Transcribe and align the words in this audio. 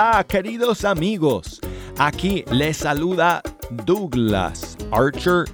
Hola 0.00 0.24
queridos 0.28 0.84
amigos, 0.84 1.60
aquí 1.98 2.44
les 2.52 2.76
saluda 2.76 3.42
Douglas 3.84 4.76
Archer, 4.92 5.46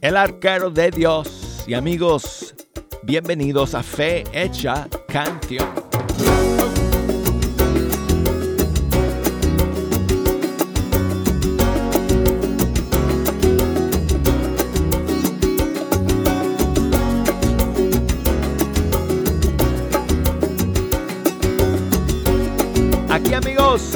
el 0.00 0.16
arquero 0.16 0.68
de 0.68 0.90
Dios. 0.90 1.62
Y 1.68 1.74
amigos, 1.74 2.56
bienvenidos 3.04 3.72
a 3.72 3.84
Fe 3.84 4.24
Hecha 4.32 4.88
Canción. 5.06 5.83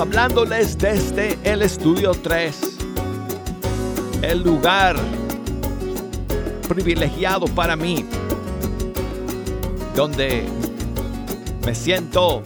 Hablándoles 0.00 0.78
desde 0.78 1.38
el 1.42 1.62
estudio 1.62 2.12
3, 2.12 2.78
el 4.22 4.42
lugar 4.42 4.96
privilegiado 6.68 7.46
para 7.46 7.74
mí, 7.74 8.04
donde 9.96 10.44
me 11.66 11.74
siento 11.74 12.42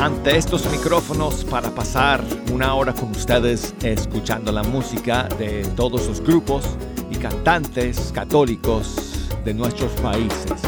ante 0.00 0.36
estos 0.36 0.70
micrófonos 0.70 1.44
para 1.44 1.70
pasar 1.70 2.24
una 2.52 2.74
hora 2.74 2.92
con 2.94 3.10
ustedes 3.10 3.74
escuchando 3.82 4.52
la 4.52 4.62
música 4.62 5.28
de 5.38 5.64
todos 5.76 6.08
los 6.08 6.20
grupos 6.20 6.64
y 7.10 7.16
cantantes 7.16 8.10
católicos 8.12 9.28
de 9.44 9.52
nuestros 9.52 9.92
países. 10.00 10.62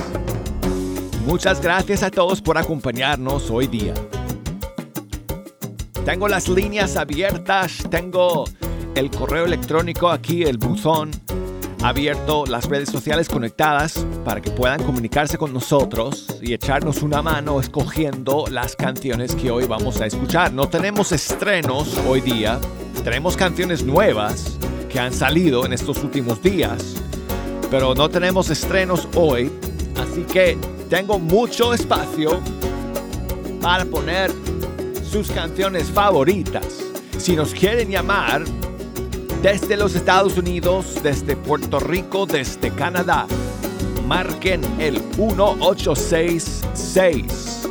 Muchas 1.26 1.60
gracias 1.60 2.02
a 2.02 2.10
todos 2.10 2.42
por 2.42 2.58
acompañarnos 2.58 3.50
hoy 3.50 3.66
día. 3.66 3.94
Tengo 6.04 6.28
las 6.28 6.48
líneas 6.48 6.96
abiertas, 6.96 7.78
tengo 7.90 8.44
el 8.94 9.10
correo 9.10 9.46
electrónico 9.46 10.10
aquí, 10.10 10.42
el 10.42 10.58
buzón 10.58 11.10
abierto, 11.82 12.44
las 12.44 12.66
redes 12.66 12.90
sociales 12.90 13.26
conectadas 13.26 14.06
para 14.22 14.42
que 14.42 14.50
puedan 14.50 14.82
comunicarse 14.82 15.38
con 15.38 15.54
nosotros 15.54 16.38
y 16.42 16.52
echarnos 16.52 17.02
una 17.02 17.22
mano 17.22 17.58
escogiendo 17.58 18.44
las 18.50 18.76
canciones 18.76 19.34
que 19.34 19.50
hoy 19.50 19.66
vamos 19.66 20.00
a 20.02 20.06
escuchar. 20.06 20.52
No 20.52 20.68
tenemos 20.68 21.10
estrenos 21.10 21.98
hoy 22.06 22.20
día, 22.20 22.60
tenemos 23.02 23.34
canciones 23.34 23.82
nuevas 23.82 24.58
que 24.90 25.00
han 25.00 25.12
salido 25.12 25.64
en 25.64 25.72
estos 25.72 26.04
últimos 26.04 26.42
días, 26.42 26.96
pero 27.70 27.94
no 27.94 28.10
tenemos 28.10 28.50
estrenos 28.50 29.08
hoy, 29.16 29.50
así 29.96 30.22
que 30.22 30.58
tengo 30.90 31.18
mucho 31.18 31.72
espacio 31.72 32.40
para 33.62 33.86
poner 33.86 34.30
sus 35.14 35.30
canciones 35.30 35.90
favoritas. 35.92 36.66
Si 37.18 37.36
nos 37.36 37.54
quieren 37.54 37.88
llamar 37.88 38.42
desde 39.42 39.76
los 39.76 39.94
Estados 39.94 40.36
Unidos, 40.36 40.98
desde 41.04 41.36
Puerto 41.36 41.78
Rico, 41.78 42.26
desde 42.26 42.72
Canadá, 42.72 43.28
marquen 44.08 44.64
el 44.80 45.00
1866 45.16 47.68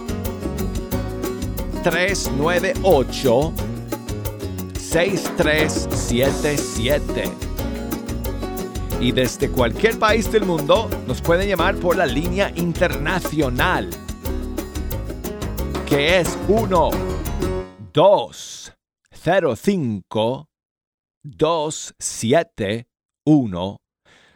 398 1.83 3.53
6377. 4.79 7.23
Y 9.01 9.11
desde 9.11 9.49
cualquier 9.49 9.99
país 9.99 10.31
del 10.31 10.45
mundo 10.45 10.89
nos 11.07 11.21
pueden 11.21 11.49
llamar 11.49 11.75
por 11.75 11.97
la 11.97 12.05
línea 12.05 12.53
internacional, 12.55 13.89
que 15.85 16.21
es 16.21 16.37
1 16.47 17.12
2 17.93 18.73
0 19.11 19.55
5 19.55 20.49
2 21.23 21.95
7 21.99 22.87
1 23.23 23.81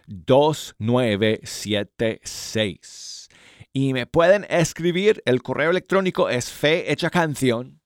2 0.06 0.75
9 0.78 1.40
7 1.44 2.19
6 2.23 3.29
y 3.73 3.94
me 3.94 4.06
pueden 4.06 4.45
escribir 4.50 5.23
el 5.25 5.41
correo 5.41 5.72
electrónico 5.72 6.29
es 6.29 6.53
canción 7.12 7.81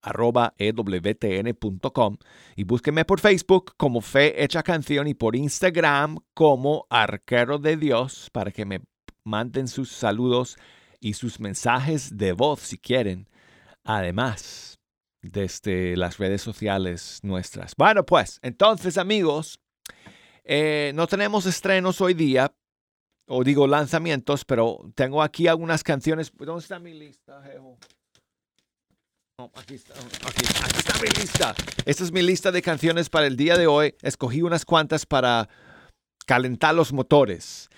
arroba 0.00 0.54
ewtn.com 0.56 2.16
y 2.56 2.64
búsquenme 2.64 3.04
por 3.04 3.20
Facebook 3.20 3.74
como 3.76 4.00
Fe 4.00 4.42
Hecha 4.42 4.62
Canción 4.62 5.06
y 5.06 5.12
por 5.12 5.36
Instagram 5.36 6.16
como 6.32 6.86
Arquero 6.88 7.58
de 7.58 7.76
Dios 7.76 8.30
para 8.32 8.52
que 8.52 8.64
me 8.64 8.80
manden 9.24 9.68
sus 9.68 9.92
saludos 9.92 10.56
y 10.98 11.12
sus 11.12 11.40
mensajes 11.40 12.16
de 12.16 12.32
voz 12.32 12.60
si 12.60 12.78
quieren. 12.78 13.28
Además, 13.84 14.69
desde 15.22 15.96
las 15.96 16.18
redes 16.18 16.42
sociales 16.42 17.20
nuestras. 17.22 17.74
Bueno, 17.76 18.04
pues, 18.04 18.38
entonces 18.42 18.98
amigos, 18.98 19.60
eh, 20.44 20.92
no 20.94 21.06
tenemos 21.06 21.46
estrenos 21.46 22.00
hoy 22.00 22.14
día, 22.14 22.52
o 23.26 23.44
digo 23.44 23.66
lanzamientos, 23.66 24.44
pero 24.44 24.90
tengo 24.94 25.22
aquí 25.22 25.46
algunas 25.46 25.84
canciones. 25.84 26.32
¿Dónde 26.36 26.62
está 26.62 26.78
mi 26.78 26.94
lista, 26.94 27.42
Jejo? 27.44 27.78
aquí, 29.54 29.74
está, 29.74 29.94
aquí, 29.94 30.42
está 30.76 31.00
mi 31.00 31.08
lista. 31.08 31.54
Esta 31.84 32.04
es 32.04 32.12
mi 32.12 32.22
lista 32.22 32.50
de 32.50 32.60
canciones 32.60 33.08
para 33.08 33.26
el 33.26 33.36
día 33.36 33.56
de 33.56 33.66
hoy. 33.66 33.94
Escogí 34.02 34.42
unas 34.42 34.64
cuantas 34.64 35.06
para 35.06 35.48
calentar 36.26 36.74
los 36.74 36.92
motores. 36.92 37.68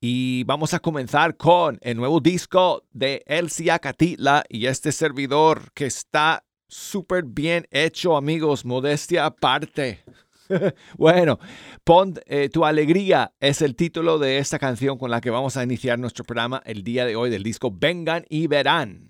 Y 0.00 0.44
vamos 0.44 0.72
a 0.72 0.80
comenzar 0.80 1.36
con 1.36 1.78
el 1.82 1.96
nuevo 1.96 2.20
disco 2.20 2.84
de 2.90 3.22
Elsia 3.26 3.78
Catitla 3.78 4.44
y 4.48 4.66
este 4.66 4.92
servidor 4.92 5.72
que 5.74 5.86
está 5.86 6.42
súper 6.70 7.24
bien 7.24 7.66
hecho, 7.70 8.16
amigos, 8.16 8.64
modestia 8.64 9.26
aparte. 9.26 10.04
bueno, 10.96 11.38
pon 11.84 12.14
eh, 12.26 12.48
tu 12.48 12.64
alegría 12.64 13.32
es 13.40 13.62
el 13.62 13.76
título 13.76 14.18
de 14.18 14.38
esta 14.38 14.58
canción 14.58 14.98
con 14.98 15.10
la 15.10 15.20
que 15.20 15.30
vamos 15.30 15.56
a 15.56 15.64
iniciar 15.64 15.98
nuestro 15.98 16.24
programa 16.24 16.62
el 16.64 16.82
día 16.82 17.04
de 17.04 17.16
hoy 17.16 17.30
del 17.30 17.42
disco 17.42 17.70
Vengan 17.72 18.24
y 18.28 18.46
Verán. 18.46 19.09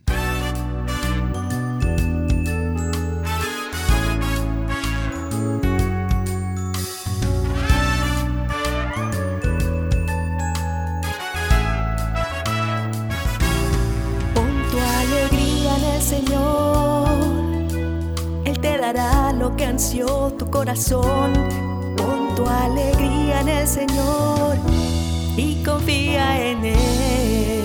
Corazón. 20.71 21.33
Pon 21.97 22.35
tu 22.37 22.47
alegría 22.47 23.41
en 23.41 23.49
el 23.49 23.67
Señor 23.67 24.57
y 25.37 25.61
confía 25.65 26.41
en 26.49 26.65
Él. 26.65 27.65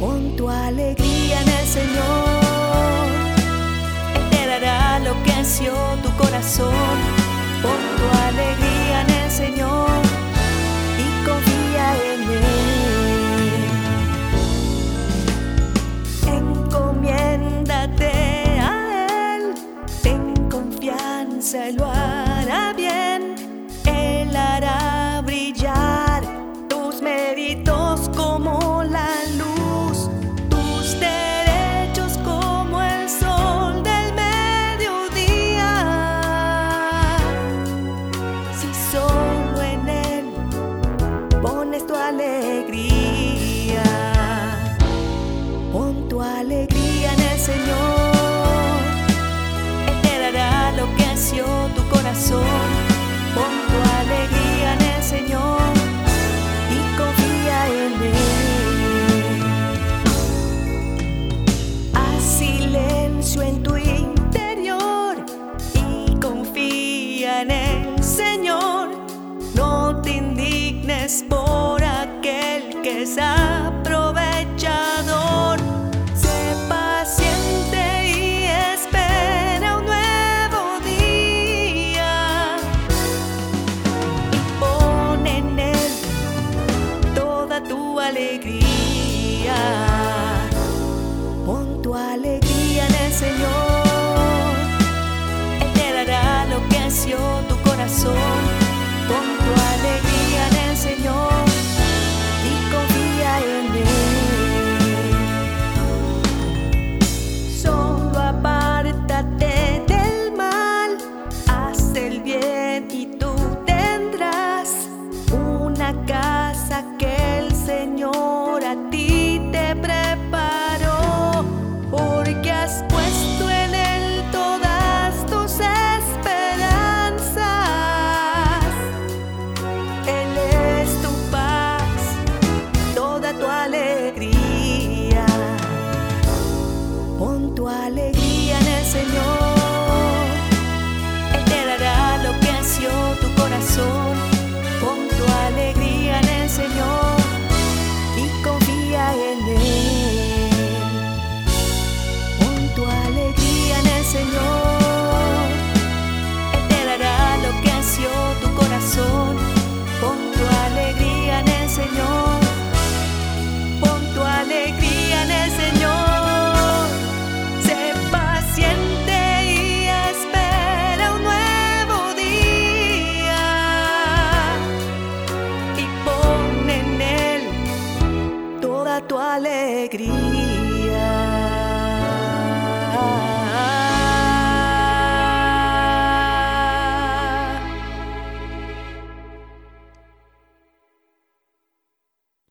Pon 0.00 0.34
tu 0.36 0.50
alegría 0.50 1.40
en 1.40 1.48
el 1.48 1.66
Señor. 1.68 3.06
Él 4.16 4.30
te 4.30 4.46
dará 4.46 4.98
lo 4.98 5.14
que 5.22 5.32
ansió 5.32 5.72
tu 6.02 6.10
corazón. 6.16 7.13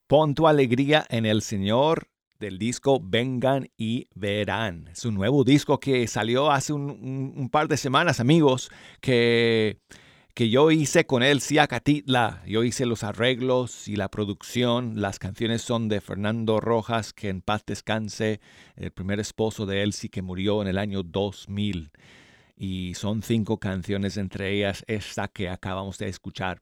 Pon 0.07 0.35
tu 0.35 0.47
alegría 0.47 1.05
en 1.09 1.25
el 1.25 1.41
Señor 1.41 2.07
del 2.39 2.59
disco 2.59 2.99
Vengan 3.01 3.69
y 3.77 4.07
Verán. 4.13 4.89
Es 4.91 5.05
un 5.05 5.15
nuevo 5.15 5.43
disco 5.43 5.79
que 5.79 6.07
salió 6.07 6.51
hace 6.51 6.73
un, 6.73 7.33
un- 7.35 7.49
par 7.49 7.67
de 7.67 7.77
semanas, 7.77 8.19
amigos, 8.19 8.69
que, 8.99 9.79
que 10.33 10.49
yo 10.49 10.71
hice 10.71 11.05
con 11.05 11.21
él, 11.21 11.41
Catitla. 11.69 12.41
Yo 12.45 12.63
hice 12.63 12.85
los 12.85 13.03
arreglos 13.03 13.87
y 13.87 13.95
la 13.95 14.09
producción. 14.09 14.99
Las 14.99 15.19
canciones 15.19 15.61
son 15.61 15.89
de 15.89 16.01
Fernando 16.01 16.59
Rojas, 16.59 17.13
que 17.13 17.29
en 17.29 17.41
paz 17.41 17.63
descanse, 17.65 18.39
el 18.75 18.91
primer 18.91 19.19
esposo 19.19 19.65
de 19.65 19.83
Elsie 19.83 20.09
que 20.09 20.21
murió 20.21 20.61
en 20.61 20.67
el 20.67 20.77
año 20.77 21.03
2000. 21.03 21.91
Y 22.55 22.93
son 22.95 23.21
cinco 23.21 23.59
canciones, 23.59 24.17
entre 24.17 24.51
ellas 24.51 24.83
esta 24.87 25.27
que 25.27 25.49
acabamos 25.49 25.97
de 25.97 26.09
escuchar 26.09 26.61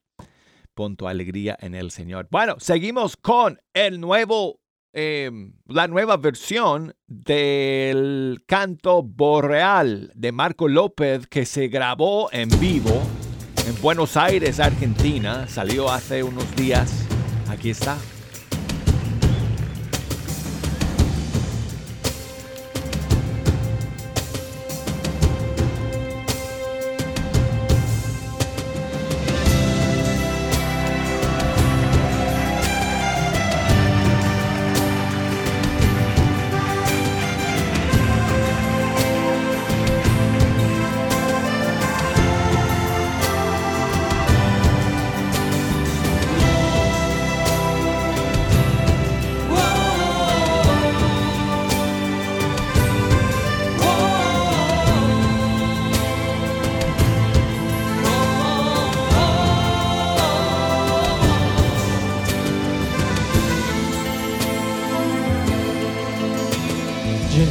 pon 0.74 0.96
tu 0.96 1.08
alegría 1.08 1.58
en 1.60 1.76
el 1.76 1.92
Señor. 1.92 2.28
Bueno, 2.30 2.56
seguimos 2.60 3.18
con 3.18 3.60
el 3.74 4.00
nuevo, 4.00 4.60
eh, 4.94 5.30
la 5.68 5.88
nueva 5.88 6.18
versión 6.18 6.94
del 7.08 8.44
canto 8.48 9.04
Boreal 9.04 10.12
de 10.16 10.32
Marco 10.32 10.68
López 10.68 11.28
que 11.28 11.46
se 11.46 11.68
grabó 11.68 12.30
en 12.32 12.50
vivo 12.60 13.02
en 13.68 13.82
Buenos 13.82 14.18
Aires, 14.18 14.60
Argentina. 14.60 15.48
Salió 15.48 15.92
hace 15.92 16.24
unos 16.24 16.56
días. 16.56 16.92
Aquí 17.50 17.70
está. 17.70 17.98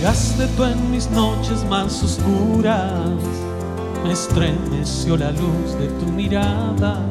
Llegaste 0.00 0.47
tú 0.57 0.64
en 0.64 0.90
mis 0.90 1.11
noches 1.11 1.62
más 1.69 2.02
oscuras, 2.02 3.11
me 4.02 4.12
estremeció 4.12 5.14
la 5.14 5.30
luz 5.30 5.78
de 5.78 5.88
tu 5.88 6.07
mirada. 6.07 7.02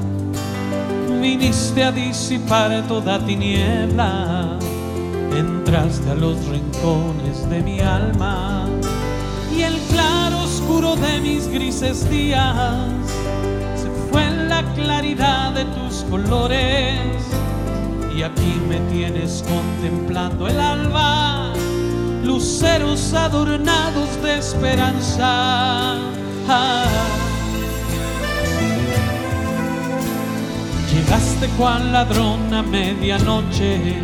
Viniste 1.21 1.83
a 1.83 1.91
disipar 1.91 2.81
toda 2.87 3.23
tiniebla, 3.23 4.57
entraste 5.37 6.09
a 6.09 6.15
los 6.15 6.43
rincones 6.47 7.47
de 7.51 7.61
mi 7.61 7.79
alma. 7.79 8.65
Y 9.55 9.61
el 9.61 9.77
claro 9.91 10.39
oscuro 10.39 10.95
de 10.95 11.19
mis 11.21 11.47
grises 11.47 12.09
días 12.09 12.87
se 13.75 13.87
fue 14.11 14.25
en 14.25 14.49
la 14.49 14.63
claridad 14.73 15.51
de 15.53 15.65
tus 15.65 16.05
colores. 16.09 17.23
Y 18.17 18.23
aquí 18.23 18.59
me 18.67 18.79
tienes 18.91 19.43
contemplando 19.47 20.47
el 20.47 20.59
alba 20.59 21.48
luceros 22.29 23.11
adornados 23.15 24.21
de 24.21 24.37
esperanza. 24.37 25.97
Llegaste 30.93 31.47
cual 31.57 31.91
ladrón 31.91 32.53
a 32.53 32.61
medianoche, 32.61 33.95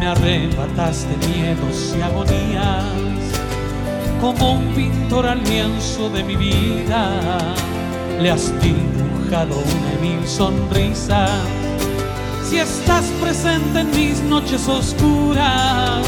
me 0.00 0.06
arrebataste 0.08 1.14
miedos 1.28 1.94
y 1.96 2.02
agonías, 2.02 3.22
como 4.20 4.54
un 4.54 4.74
pintor 4.74 5.28
al 5.28 5.44
lienzo 5.44 6.10
de 6.10 6.24
mi 6.24 6.34
vida, 6.34 7.04
le 8.20 8.28
has 8.28 8.52
dibujado 8.60 9.54
una 9.54 10.00
mil 10.02 10.26
sonrisas. 10.26 11.30
Si 12.42 12.58
estás 12.58 13.04
presente 13.22 13.80
en 13.80 13.90
mis 13.92 14.20
noches 14.22 14.68
oscuras, 14.68 16.04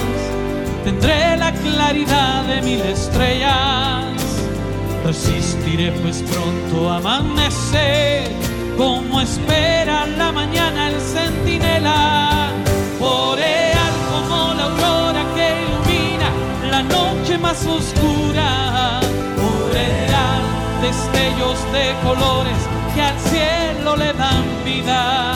tendré 0.86 1.36
la 1.36 1.52
claridad 1.52 2.44
de 2.44 2.62
mil 2.62 2.80
estrellas. 2.80 4.04
Resistiré 5.04 5.90
pues 6.00 6.22
pronto 6.30 6.92
amanecer, 6.92 8.30
como 8.76 9.20
espera 9.20 10.06
la 10.06 10.30
mañana 10.30 10.90
el 10.90 11.00
centinela. 11.00 12.50
Boreal 13.00 13.94
como 14.12 14.54
la 14.58 14.64
aurora 14.70 15.22
que 15.34 15.46
ilumina 15.64 16.28
la 16.70 16.82
noche 16.84 17.36
más 17.36 17.66
oscura. 17.66 19.00
Boreal, 19.42 20.44
destellos 20.86 21.58
de 21.76 21.84
colores 22.06 22.60
que 22.94 23.02
al 23.02 23.18
cielo 23.30 23.96
le 23.96 24.12
dan 24.12 24.44
vida. 24.64 25.34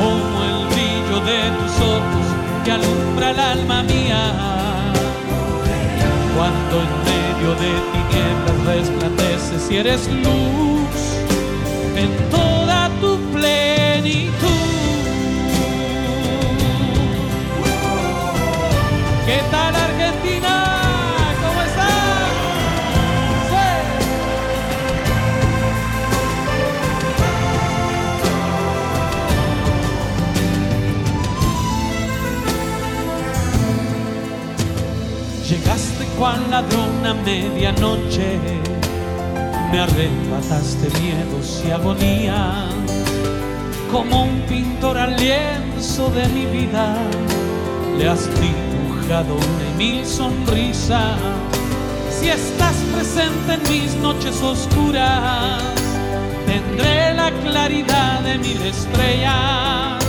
Como 0.00 0.36
el 0.50 0.58
brillo 0.72 1.18
de 1.30 1.40
tus 1.58 1.74
ojos 1.94 2.17
que 2.68 2.72
alumbra 2.72 3.30
el 3.30 3.40
alma 3.40 3.82
mía. 3.82 4.92
Cuando 6.36 6.82
en 6.84 6.92
medio 7.10 7.50
de 7.62 7.70
tinieblas 7.92 8.58
resplandeces 8.66 9.70
y 9.70 9.76
eres 9.76 10.06
luz 10.08 10.98
en 11.96 12.10
me 39.70 39.80
arrebataste 39.80 40.88
miedos 41.00 41.62
y 41.66 41.70
agonía, 41.70 42.68
como 43.92 44.24
un 44.24 44.40
pintor 44.42 44.96
al 44.96 45.16
lienzo 45.16 46.10
de 46.10 46.26
mi 46.28 46.46
vida, 46.46 46.96
le 47.98 48.08
has 48.08 48.28
dibujado 48.40 49.34
una 49.34 49.76
mil 49.76 50.04
sonrisa. 50.06 51.16
Si 52.10 52.28
estás 52.28 52.76
presente 52.94 53.54
en 53.54 53.62
mis 53.70 53.94
noches 53.96 54.42
oscuras, 54.42 55.62
tendré 56.46 57.14
la 57.14 57.30
claridad 57.30 58.20
de 58.22 58.38
mil 58.38 58.60
estrellas. 58.62 60.04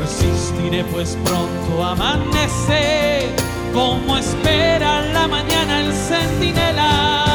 Resistiré 0.00 0.84
pues 0.84 1.16
pronto 1.24 1.84
amanece, 1.84 3.28
como 3.72 4.16
espera 4.16 5.02
la 5.12 5.28
mañana 5.28 5.80
el 5.80 5.92
centinela. 5.92 7.31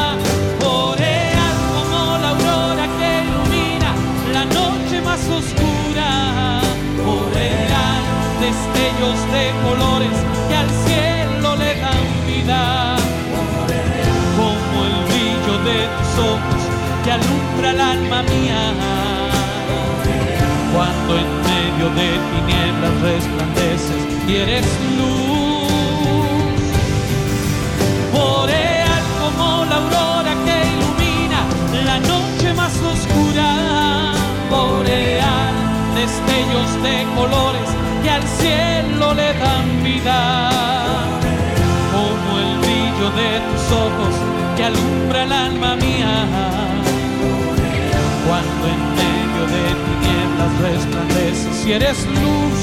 Destellos 8.98 9.32
de 9.32 9.52
colores 9.62 10.10
que 10.48 10.56
al 10.56 10.68
cielo 10.86 11.56
le 11.56 11.74
dan 11.80 12.26
vida. 12.26 12.96
Como 14.36 14.84
el 14.84 15.04
brillo 15.06 15.58
de 15.64 15.78
tus 15.96 16.24
ojos 16.24 16.60
que 17.04 17.12
alumbra 17.12 17.70
el 17.70 17.80
alma 17.80 18.22
mía. 18.22 18.74
Cuando 20.74 21.16
en 21.16 21.30
medio 21.48 21.88
de 21.94 22.08
tinieblas 22.30 23.00
resplandeces 23.02 24.02
y 24.28 24.36
eres 24.36 24.66
luz. 24.96 25.68
Boreal 28.12 29.02
como 29.20 29.64
la 29.64 29.76
aurora 29.76 30.32
que 30.44 30.56
ilumina 30.74 31.40
la 31.84 31.98
noche 32.00 32.54
más 32.54 32.72
oscura. 32.94 34.12
Boreal, 34.50 35.54
destellos 35.94 36.82
de 36.82 37.06
colores 37.14 37.87
al 38.18 38.28
cielo 38.40 39.14
le 39.14 39.32
dan 39.34 39.66
vida. 39.82 40.50
Como 41.94 42.28
el 42.44 42.52
brillo 42.64 43.08
de 43.20 43.30
tus 43.46 43.64
ojos 43.86 44.14
que 44.56 44.64
alumbra 44.64 45.22
el 45.24 45.32
alma 45.32 45.76
mía. 45.76 46.14
Cuando 48.26 48.62
en 48.74 48.82
medio 49.02 49.42
de 49.54 49.64
tinieblas 49.84 50.52
resplandeces 50.66 51.66
y 51.66 51.72
eres 51.72 51.98
luz 52.06 52.57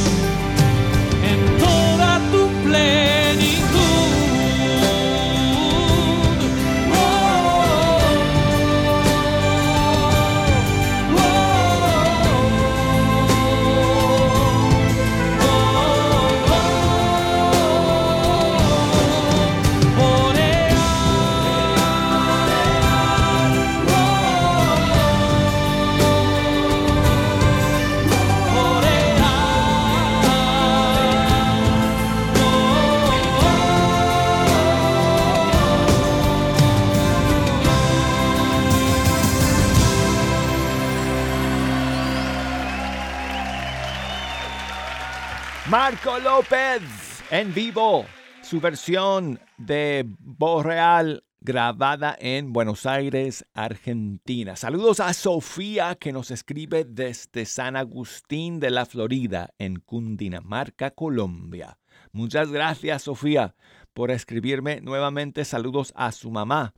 López 46.19 46.81
en 47.29 47.53
vivo, 47.53 48.05
su 48.41 48.61
versión 48.61 49.39
de 49.57 50.05
Boreal 50.19 51.23
grabada 51.41 52.15
en 52.19 52.53
Buenos 52.53 52.85
Aires, 52.85 53.45
Argentina. 53.53 54.55
Saludos 54.55 54.99
a 54.99 55.13
Sofía 55.13 55.95
que 55.95 56.13
nos 56.13 56.31
escribe 56.31 56.85
desde 56.85 57.45
San 57.45 57.75
Agustín 57.75 58.59
de 58.59 58.71
la 58.71 58.85
Florida, 58.85 59.49
en 59.59 59.79
Cundinamarca, 59.79 60.91
Colombia. 60.91 61.79
Muchas 62.13 62.49
gracias, 62.51 63.03
Sofía, 63.03 63.55
por 63.93 64.09
escribirme 64.09 64.79
nuevamente. 64.81 65.43
Saludos 65.43 65.91
a 65.95 66.11
su 66.11 66.31
mamá, 66.31 66.73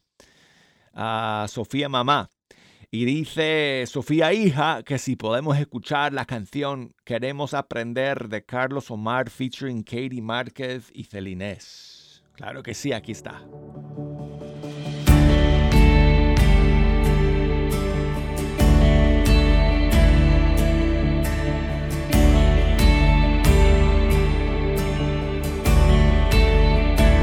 a 0.94 1.46
Sofía 1.48 1.90
Mamá. 1.90 2.30
Y 2.90 3.04
dice 3.04 3.84
Sofía 3.86 4.32
Hija 4.32 4.82
que 4.84 4.98
si 4.98 5.18
podemos 5.18 5.58
escuchar 5.58 6.14
la 6.14 6.24
canción 6.24 6.94
Queremos 7.04 7.54
aprender 7.54 8.30
de 8.30 8.46
Carlos 8.46 8.90
Omar 8.92 9.30
featuring 9.30 9.84
Katie 9.84 10.22
Márquez 10.22 10.90
y 10.94 11.04
Celinés. 11.04 12.24
Claro 12.34 12.64
que 12.64 12.74
sí, 12.74 12.94
aquí 12.94 13.12
está. 13.12 13.42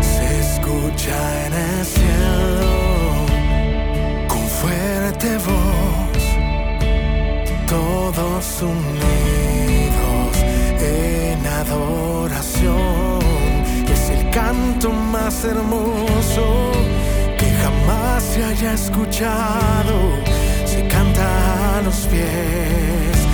Se 0.02 0.40
escucha 0.40 1.47
en 1.47 1.52
el 1.54 1.85
cielo 1.85 2.83
voz, 5.38 6.22
todos 7.66 8.62
unidos 8.62 10.32
en 10.80 11.46
adoración. 11.46 13.20
Es 13.90 14.10
el 14.10 14.30
canto 14.30 14.90
más 14.90 15.44
hermoso 15.44 16.72
que 17.38 17.50
jamás 17.62 18.22
se 18.22 18.44
haya 18.44 18.74
escuchado. 18.74 19.96
Se 20.66 20.86
canta 20.88 21.78
a 21.78 21.82
los 21.82 22.06
pies 22.06 23.33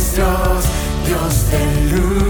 Eres 0.00 0.14
Dios, 0.14 0.64
Dios 1.06 1.50
del 1.50 2.29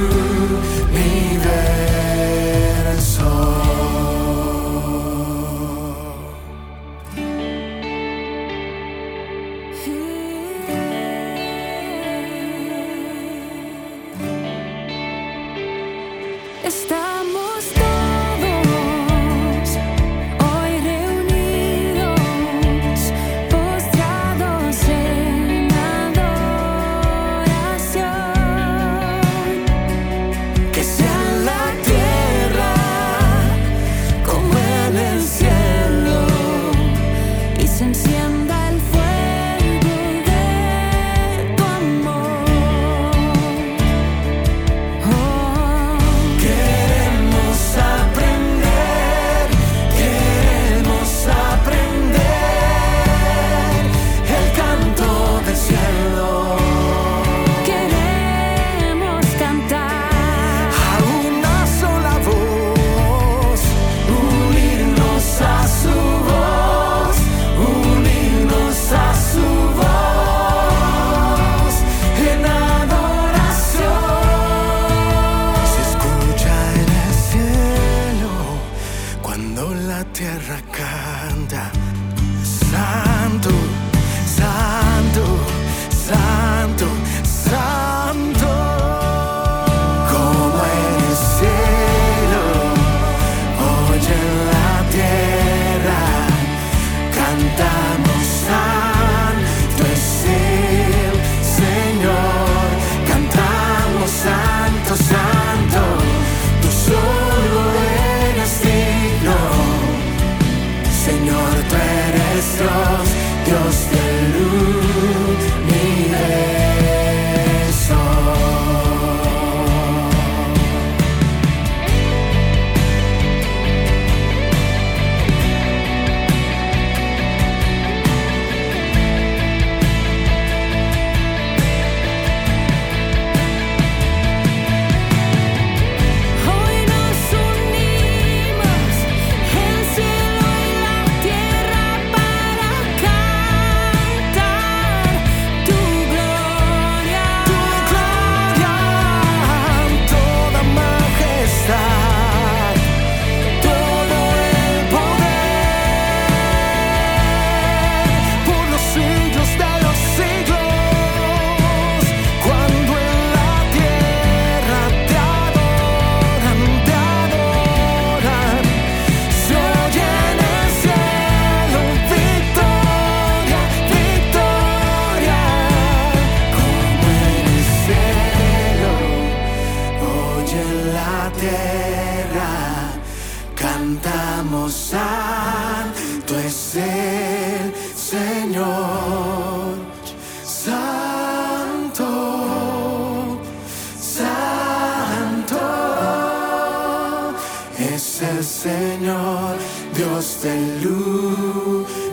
Dios 200.20 200.42
del 200.42 200.86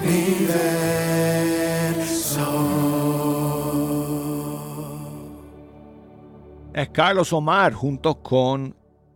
universo. 0.02 0.38
Es 6.74 6.88
Carlos 6.90 7.34
Omar 7.34 7.74
junto 7.74 8.22
con 8.22 8.74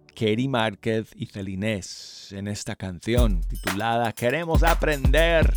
Katie 0.08 0.50
Márquez 0.50 1.08
y 1.16 1.28
Celinés 1.28 2.34
en 2.34 2.50
esta 2.50 2.76
canción 2.76 3.40
titulada 3.48 4.12
Queremos 4.12 4.62
aprender. 4.62 5.54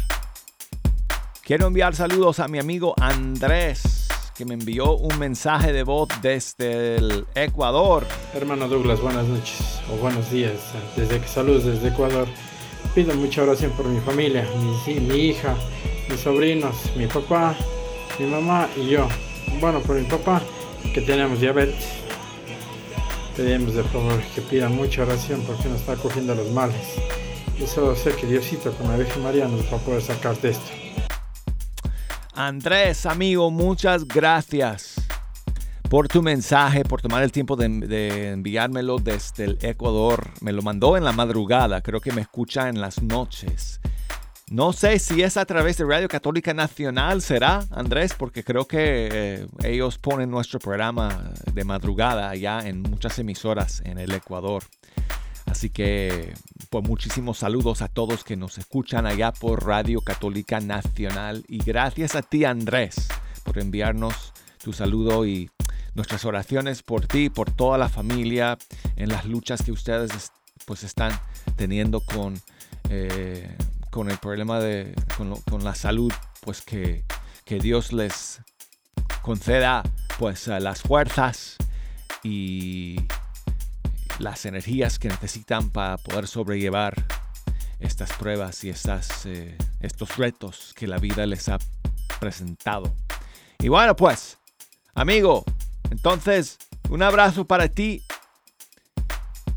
Quiero 1.43 1.67
enviar 1.67 1.97
saludos 1.97 2.39
a 2.39 2.47
mi 2.47 2.61
amigo 2.61 2.95
Andrés, 3.01 4.07
que 4.37 4.45
me 4.45 4.55
envió 4.55 4.95
un 4.97 5.19
mensaje 5.19 5.73
de 5.73 5.83
voz 5.83 6.09
desde 6.23 6.99
el 6.99 7.27
Ecuador. 7.35 8.07
Hermano 8.33 8.69
Douglas, 8.69 9.01
buenas 9.01 9.27
noches 9.27 9.81
o 9.93 9.97
buenos 9.97 10.31
días. 10.31 10.73
Desde 10.95 11.21
que 11.21 11.27
saludos 11.27 11.65
desde 11.65 11.89
Ecuador. 11.89 12.29
Pido 12.95 13.13
mucha 13.15 13.43
oración 13.43 13.73
por 13.73 13.87
mi 13.87 14.01
familia, 14.01 14.47
mi, 14.87 15.17
hija, 15.17 15.57
mis 16.09 16.21
sobrinos, 16.21 16.77
mi 16.97 17.09
papá, 17.09 17.57
mi 18.21 18.27
mamá 18.27 18.69
y 18.77 18.91
yo. 18.91 19.09
Bueno, 19.61 19.81
por 19.81 19.97
mi 19.97 20.05
papá, 20.05 20.41
que 20.95 21.01
tenemos 21.01 21.41
diabetes. 21.41 21.87
Pedimos 23.37 23.75
de 23.75 23.83
favor 23.83 24.23
que 24.35 24.43
pidan 24.43 24.77
mucha 24.77 25.03
oración 25.03 25.43
porque 25.45 25.69
nos 25.69 25.81
está 25.81 25.97
cogiendo 25.97 26.37
los 26.37 26.51
males. 26.53 26.95
Y 27.59 27.67
solo 27.67 27.97
sé 27.97 28.15
que 28.15 28.27
Diosito 28.27 28.73
con 28.75 28.89
la 28.89 28.97
Virgen 28.97 29.25
María 29.25 29.49
nos 29.49 29.63
va 29.73 29.77
a 29.77 29.81
poder 29.81 30.01
sacar 30.01 30.41
de 30.41 30.51
esto. 30.51 30.71
Andrés, 32.33 33.07
amigo, 33.07 33.51
muchas 33.51 34.07
gracias 34.07 35.04
por 35.89 36.09
tu 36.09 36.23
mensaje, 36.23 36.85
por 36.85 37.03
tomar 37.03 37.23
el 37.23 37.33
tiempo 37.33 37.57
de, 37.57 38.31
enviármelo 38.31 38.99
desde 38.99 39.45
el 39.45 39.59
Ecuador. 39.63 40.31
Me 40.41 40.53
lo 40.53 40.63
mandó 40.63 40.97
en 40.97 41.05
la 41.05 41.13
madrugada, 41.13 41.81
creo 41.83 42.01
que 42.01 42.13
me 42.13 42.21
escucha 42.21 42.69
en 42.69 42.81
las 42.81 43.03
noches. 43.03 43.81
No 44.51 44.73
sé 44.73 44.99
si 44.99 45.23
es 45.23 45.37
a 45.37 45.47
través 45.47 45.79
de 45.79 45.85
Radio 45.85 46.07
Católica 46.07 46.53
Nacional, 46.53 47.23
será, 47.23 47.65
Andrés, 47.71 48.13
porque 48.13 48.45
creo 48.45 48.67
que 48.67 49.09
eh, 49.11 49.47
ellos 49.65 49.97
ponen 49.99 50.31
nuestro 50.31 50.59
programa 50.59 51.33
de 51.51 51.65
madrugada 51.65 52.29
allá 52.29 52.61
en 52.67 52.83
muchas 52.83 53.19
emisoras 53.19 53.81
en 53.85 53.99
el 53.99 54.13
Ecuador. 54.13 54.65
Así 55.47 55.71
que, 55.71 56.35
pues 56.71 56.85
muchísimos 56.85 57.39
saludos 57.39 57.81
a 57.81 57.89
todos 57.89 58.25
que 58.25 58.37
nos 58.37 58.59
escuchan 58.59 59.07
allá 59.07 59.33
por 59.33 59.65
Radio 59.67 60.01
Católica 60.01 60.61
Nacional. 60.61 61.45
Y 61.49 61.59
gracias 61.59 62.15
a 62.15 62.23
ti, 62.23 62.45
Andrés, 62.45 63.09
por 63.45 63.59
enviarnos 63.59 64.33
tu 64.63 64.73
saludo 64.73 65.27
y 65.27 65.51
nuestras 65.95 66.25
oraciones 66.25 66.83
por 66.83 67.07
ti, 67.07 67.31
por 67.31 67.51
toda 67.51 67.79
la 67.79 67.89
familia, 67.89 68.59
en 68.97 69.09
las 69.09 69.25
luchas 69.25 69.63
que 69.63 69.73
ustedes 69.73 70.13
es- 70.15 70.33
pues 70.67 70.83
están 70.83 71.13
teniendo 71.57 72.01
con, 72.01 72.41
eh, 72.89 73.57
con 73.91 74.11
el 74.11 74.19
problema 74.19 74.61
de, 74.61 74.95
con, 75.17 75.65
la 75.65 75.75
salud, 75.75 76.13
pues 76.41 76.63
que, 76.63 77.05
que 77.45 77.59
Dios 77.59 77.93
les 77.93 78.41
conceda 79.23 79.83
pues 80.19 80.47
las 80.47 80.83
fuerzas 80.83 81.57
y 82.23 82.97
las 84.19 84.47
energías 84.47 84.99
que 84.99 85.09
necesitan 85.09 85.71
para 85.71 85.99
poder 85.99 86.27
sobrellevar 86.27 86.95
estas 87.81 88.13
pruebas 88.13 88.65
y 88.65 88.71
estas, 88.71 89.27
eh, 89.27 89.57
estos 89.81 90.17
retos 90.17 90.73
que 90.75 90.87
la 90.87 90.99
vida 90.99 91.27
les 91.27 91.49
ha 91.49 91.59
presentado. 92.21 92.95
Y 93.59 93.69
bueno, 93.69 93.95
pues, 93.97 94.39
amigo, 94.95 95.45
entonces, 95.91 96.59
un 96.91 97.03
abrazo 97.03 97.45
para 97.45 97.69
ti. 97.69 98.03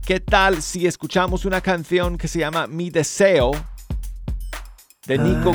¿Qué 0.05 0.19
tal 0.21 0.61
si 0.61 0.87
escuchamos 0.87 1.43
una 1.45 1.59
canción 1.61 2.17
que 2.17 2.27
se 2.27 2.39
llama 2.39 2.67
Mi 2.67 2.89
Deseo? 2.89 3.51
De 5.05 5.17
Nico. 5.17 5.51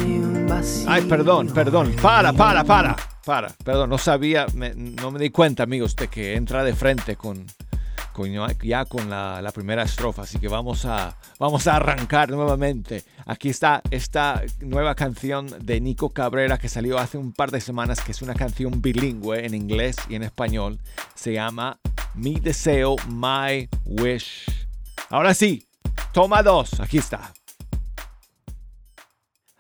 Ay, 0.87 1.03
perdón, 1.03 1.49
perdón. 1.49 1.95
Para, 2.01 2.33
para, 2.33 2.65
para. 2.65 2.97
Para. 3.25 3.49
Perdón, 3.65 3.89
no 3.91 3.99
sabía, 3.99 4.47
me- 4.55 4.75
no 4.75 5.11
me 5.11 5.19
di 5.21 5.31
cuenta, 5.31 5.63
amigos, 5.63 5.95
de 5.97 6.09
que 6.09 6.35
entra 6.35 6.65
de 6.65 6.75
frente 6.75 7.17
con, 7.17 7.47
con- 8.13 8.31
ya 8.63 8.85
con 8.85 9.11
la, 9.11 9.51
primera 9.55 9.83
estrofa. 9.83 10.23
Así 10.23 10.39
que 10.39 10.49
vamos 10.49 10.85
a, 10.85 11.17
vamos 11.39 11.67
a 11.67 11.77
arrancar 11.77 12.31
nuevamente. 12.31 13.05
Aquí 13.27 13.49
está 13.49 13.83
esta 13.91 14.43
nueva 14.61 14.95
canción 14.95 15.49
de 15.61 15.81
Nico 15.81 16.11
Cabrera 16.11 16.59
que 16.59 16.69
salió 16.69 16.99
hace 16.99 17.19
un 17.19 17.33
par 17.33 17.51
de 17.51 17.61
semanas, 17.61 18.01
que 18.01 18.13
es 18.13 18.23
una 18.23 18.35
canción 18.35 18.81
bilingüe 18.81 19.45
en 19.45 19.55
inglés 19.55 19.97
y 20.09 20.15
en 20.15 20.23
español. 20.23 20.79
Se 21.15 21.33
llama 21.33 21.79
Mi 22.15 22.41
Deseo, 22.41 22.97
My 23.09 23.69
Wish. 23.85 24.67
Ahora 25.11 25.35
sí, 25.35 25.67
toma 26.13 26.43
dos. 26.43 26.81
Aquí 26.81 26.99
está. 26.99 27.33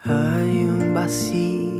Hay 0.04 0.64
un 0.64 0.94
vacío 0.94 1.71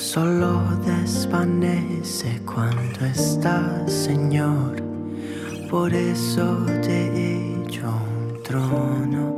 solo 0.00 0.62
desvanece 0.86 2.40
cuando 2.46 3.04
estás, 3.04 3.92
Señor. 3.92 4.82
Por 5.70 5.92
eso 5.92 6.64
te 6.80 7.06
he 7.14 7.62
hecho 7.62 7.86
un 7.86 8.42
trono 8.42 9.36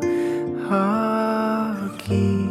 aquí. 0.70 2.48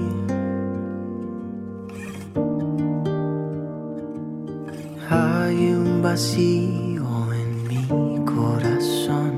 Hay 5.09 5.71
un 5.71 6.01
vacío 6.01 7.33
en 7.33 7.67
mi 7.67 8.25
corazón, 8.25 9.33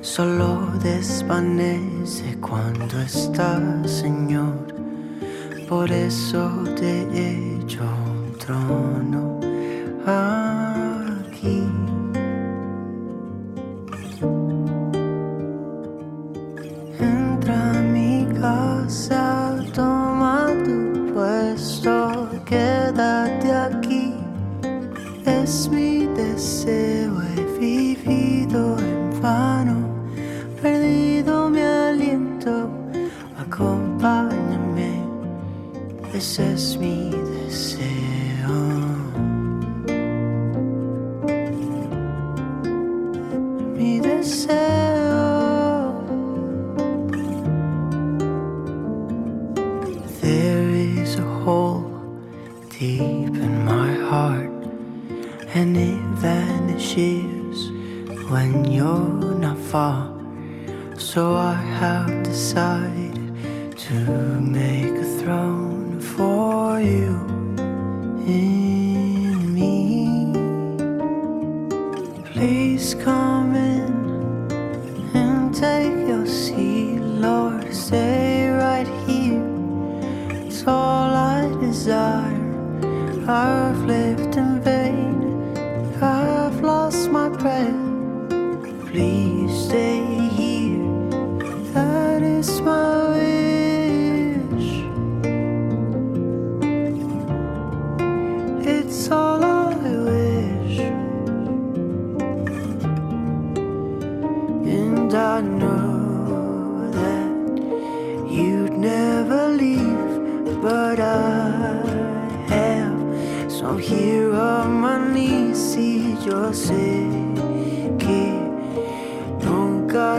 solo 0.00 0.68
desvanece 0.82 2.38
cuando 2.40 3.00
estás, 3.00 3.90
Señor. 3.90 4.72
Por 5.68 5.90
eso 5.90 6.64
te 6.76 7.02
he 7.12 7.51
hecho 7.72 7.84
un 7.84 8.36
trono 8.38 9.40
aquí. 10.06 10.61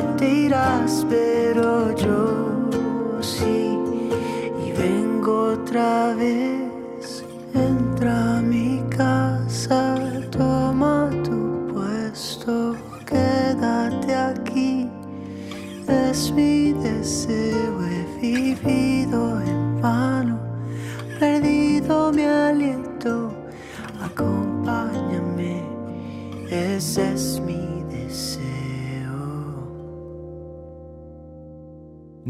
Te 0.02 0.28
irás, 0.28 1.06
pero 1.10 1.96
yo 1.96 3.22
sí. 3.22 3.78
Y 4.66 4.72
vengo 4.72 5.54
otra 5.54 6.14
vez, 6.16 6.63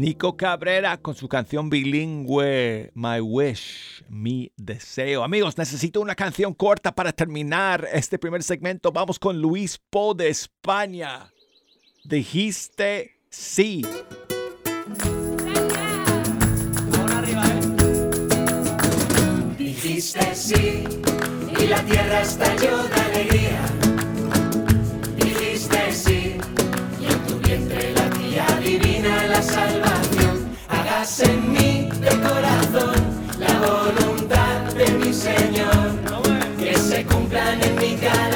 Nico 0.04 0.36
Cabrera 0.36 0.98
con 0.98 1.14
su 1.14 1.30
canción 1.30 1.70
bilingüe 1.70 2.90
My 2.92 3.20
Wish, 3.20 4.04
Mi 4.10 4.52
Deseo. 4.54 5.24
Amigos, 5.24 5.56
necesito 5.56 6.02
una 6.02 6.14
canción 6.14 6.52
corta 6.52 6.94
para 6.94 7.10
terminar 7.10 7.88
este 7.90 8.18
primer 8.18 8.42
segmento. 8.42 8.92
Vamos 8.92 9.18
con 9.18 9.40
Luis 9.40 9.80
Po 9.88 10.12
de 10.12 10.28
España. 10.28 11.32
Dijiste 12.04 13.18
sí. 13.30 13.80
Dijiste 19.56 20.34
sí 20.34 20.84
y 21.58 21.66
la 21.66 21.82
tierra 21.82 22.20
estalló 22.20 22.76
de 22.88 23.00
alegría. 23.00 23.60
Dijiste 25.16 25.92
sí 25.92 26.36
y 27.00 27.04
en 27.10 27.26
tu 27.26 27.38
vientre 27.38 27.92
latía 27.94 28.46
divina 28.62 29.26
la 29.28 29.40
salvación. 29.40 29.93
En 31.04 31.52
mí 31.52 31.90
de 32.00 32.08
corazón 32.08 32.94
la 33.38 33.52
voluntad 33.58 34.72
de 34.72 34.90
mi 34.92 35.12
Señor. 35.12 36.00
Que 36.58 36.74
se 36.78 37.04
cumplan 37.04 37.62
en 37.62 37.76
mí 37.76 37.98
cada 38.00 38.33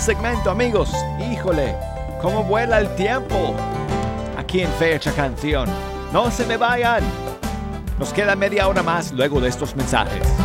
segmento, 0.00 0.50
amigos. 0.50 0.90
Híjole, 1.30 1.76
cómo 2.22 2.42
vuela 2.42 2.78
el 2.78 2.94
tiempo. 2.96 3.54
Aquí 4.36 4.62
en 4.62 4.70
Fecha 4.72 5.12
Canción. 5.12 5.68
No 6.12 6.30
se 6.30 6.46
me 6.46 6.56
vayan. 6.56 7.02
Nos 7.98 8.12
queda 8.12 8.34
media 8.34 8.66
hora 8.66 8.82
más 8.82 9.12
luego 9.12 9.40
de 9.40 9.48
estos 9.48 9.76
mensajes. 9.76 10.39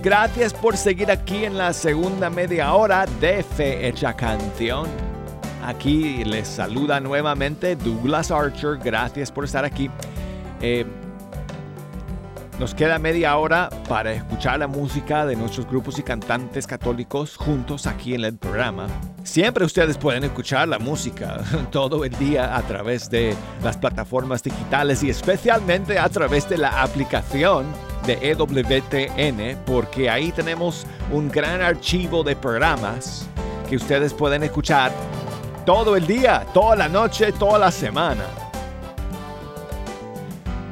Gracias 0.00 0.54
por 0.54 0.76
seguir 0.76 1.10
aquí 1.10 1.44
en 1.44 1.58
la 1.58 1.72
segunda 1.72 2.30
media 2.30 2.72
hora 2.74 3.04
de 3.20 3.42
Fe 3.42 3.88
Hecha 3.88 4.14
Canción. 4.14 4.86
Aquí 5.64 6.24
les 6.24 6.48
saluda 6.48 7.00
nuevamente 7.00 7.76
Douglas 7.76 8.30
Archer. 8.30 8.78
Gracias 8.78 9.30
por 9.30 9.44
estar 9.44 9.64
aquí. 9.64 9.90
Eh, 10.60 10.86
nos 12.58 12.74
queda 12.74 12.98
media 12.98 13.36
hora 13.36 13.70
para 13.88 14.12
escuchar 14.12 14.60
la 14.60 14.68
música 14.68 15.26
de 15.26 15.36
nuestros 15.36 15.66
grupos 15.66 15.98
y 15.98 16.02
cantantes 16.02 16.66
católicos 16.66 17.36
juntos 17.36 17.86
aquí 17.86 18.14
en 18.14 18.24
el 18.24 18.36
programa. 18.36 18.86
Siempre 19.24 19.64
ustedes 19.64 19.98
pueden 19.98 20.24
escuchar 20.24 20.68
la 20.68 20.78
música 20.78 21.40
todo 21.70 22.04
el 22.04 22.12
día 22.18 22.56
a 22.56 22.62
través 22.62 23.10
de 23.10 23.34
las 23.64 23.76
plataformas 23.76 24.42
digitales 24.42 25.02
y 25.02 25.10
especialmente 25.10 25.98
a 25.98 26.08
través 26.08 26.48
de 26.48 26.58
la 26.58 26.82
aplicación 26.82 27.66
de 28.06 28.18
EWTN 28.30 29.58
porque 29.64 30.08
ahí 30.10 30.32
tenemos 30.32 30.86
un 31.10 31.28
gran 31.28 31.60
archivo 31.62 32.22
de 32.22 32.34
programas 32.36 33.28
que 33.68 33.76
ustedes 33.76 34.12
pueden 34.12 34.42
escuchar 34.42 34.92
todo 35.64 35.96
el 35.96 36.06
día, 36.06 36.44
toda 36.52 36.74
la 36.76 36.88
noche, 36.88 37.32
toda 37.32 37.58
la 37.58 37.70
semana. 37.70 38.24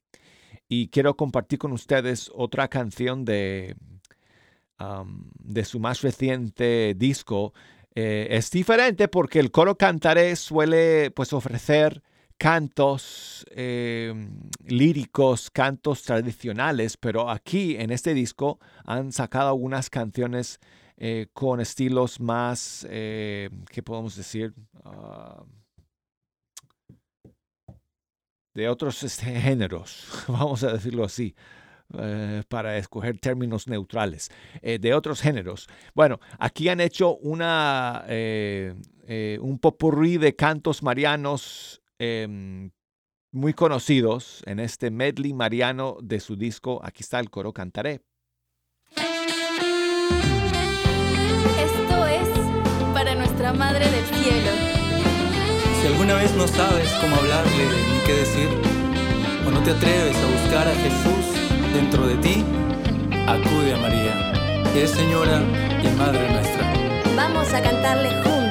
y 0.68 0.88
quiero 0.88 1.16
compartir 1.16 1.58
con 1.58 1.72
ustedes 1.72 2.30
otra 2.34 2.68
canción 2.68 3.24
de, 3.24 3.76
de 5.38 5.64
su 5.64 5.78
más 5.78 6.02
reciente 6.02 6.94
disco. 6.96 7.52
Eh, 7.94 8.28
es 8.30 8.50
diferente 8.50 9.08
porque 9.08 9.38
el 9.38 9.50
coro 9.50 9.76
Cantaré 9.76 10.36
suele 10.36 11.10
pues 11.12 11.32
ofrecer 11.32 12.02
cantos 12.38 13.46
eh, 13.50 14.12
líricos, 14.66 15.50
cantos 15.50 16.02
tradicionales, 16.02 16.96
pero 16.96 17.30
aquí 17.30 17.76
en 17.76 17.90
este 17.90 18.14
disco 18.14 18.58
han 18.84 19.12
sacado 19.12 19.48
algunas 19.48 19.90
canciones 19.90 20.60
eh, 20.98 21.26
con 21.32 21.60
estilos 21.60 22.20
más, 22.20 22.86
eh, 22.88 23.50
¿qué 23.70 23.82
podemos 23.82 24.16
decir? 24.16 24.54
Ah, 24.84 25.44
de 28.54 28.68
otros 28.68 29.02
este, 29.02 29.26
géneros, 29.40 30.06
vamos 30.28 30.62
a 30.62 30.72
decirlo 30.72 31.04
así, 31.04 31.34
eh, 31.98 32.42
para 32.48 32.78
escoger 32.78 33.18
términos 33.18 33.68
neutrales, 33.68 34.30
eh, 34.62 34.78
de 34.78 34.94
otros 34.94 35.20
géneros. 35.20 35.68
Bueno, 35.94 36.18
aquí 36.38 36.68
han 36.68 36.80
hecho 36.80 37.16
una, 37.16 38.04
un 38.08 39.58
popurrí 39.60 40.16
de 40.16 40.34
cantos 40.34 40.82
marianos 40.82 41.82
em, 41.98 42.70
muy 43.32 43.52
conocidos 43.52 44.42
en 44.46 44.60
este 44.60 44.90
medley 44.90 45.32
mariano 45.32 45.98
de 46.02 46.20
su 46.20 46.36
disco. 46.36 46.80
Aquí 46.82 47.02
está 47.02 47.20
el 47.20 47.30
coro 47.30 47.52
Cantaré. 47.52 48.02
Esto 51.58 52.06
es 52.06 52.28
para 52.94 53.14
nuestra 53.14 53.52
Madre 53.52 53.90
del 53.90 54.04
Cielo. 54.06 54.50
Si 55.80 55.86
alguna 55.86 56.14
vez 56.14 56.34
no 56.34 56.46
sabes 56.46 56.90
cómo 57.00 57.16
hablarle 57.16 57.52
ni 57.52 58.06
qué 58.06 58.12
decir, 58.14 58.48
o 59.46 59.50
no 59.50 59.62
te 59.62 59.70
atreves 59.70 60.16
a 60.16 60.26
buscar 60.42 60.66
a 60.66 60.74
Jesús 60.74 61.26
dentro 61.74 62.06
de 62.06 62.16
ti, 62.16 62.44
acude 63.26 63.74
a 63.74 63.78
María, 63.78 64.72
que 64.72 64.84
es 64.84 64.90
Señora 64.90 65.40
y 65.82 65.88
Madre 65.98 66.30
nuestra. 66.32 66.72
Vamos 67.14 67.52
a 67.52 67.62
cantarle 67.62 68.10
juntos. 68.22 68.45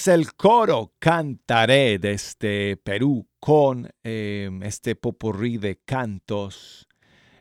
Es 0.00 0.08
el 0.08 0.32
coro 0.32 0.94
Cantaré 0.98 1.98
desde 1.98 2.78
Perú 2.78 3.28
con 3.38 3.86
eh, 4.02 4.48
este 4.62 4.96
popurrí 4.96 5.58
de 5.58 5.76
cantos 5.76 6.88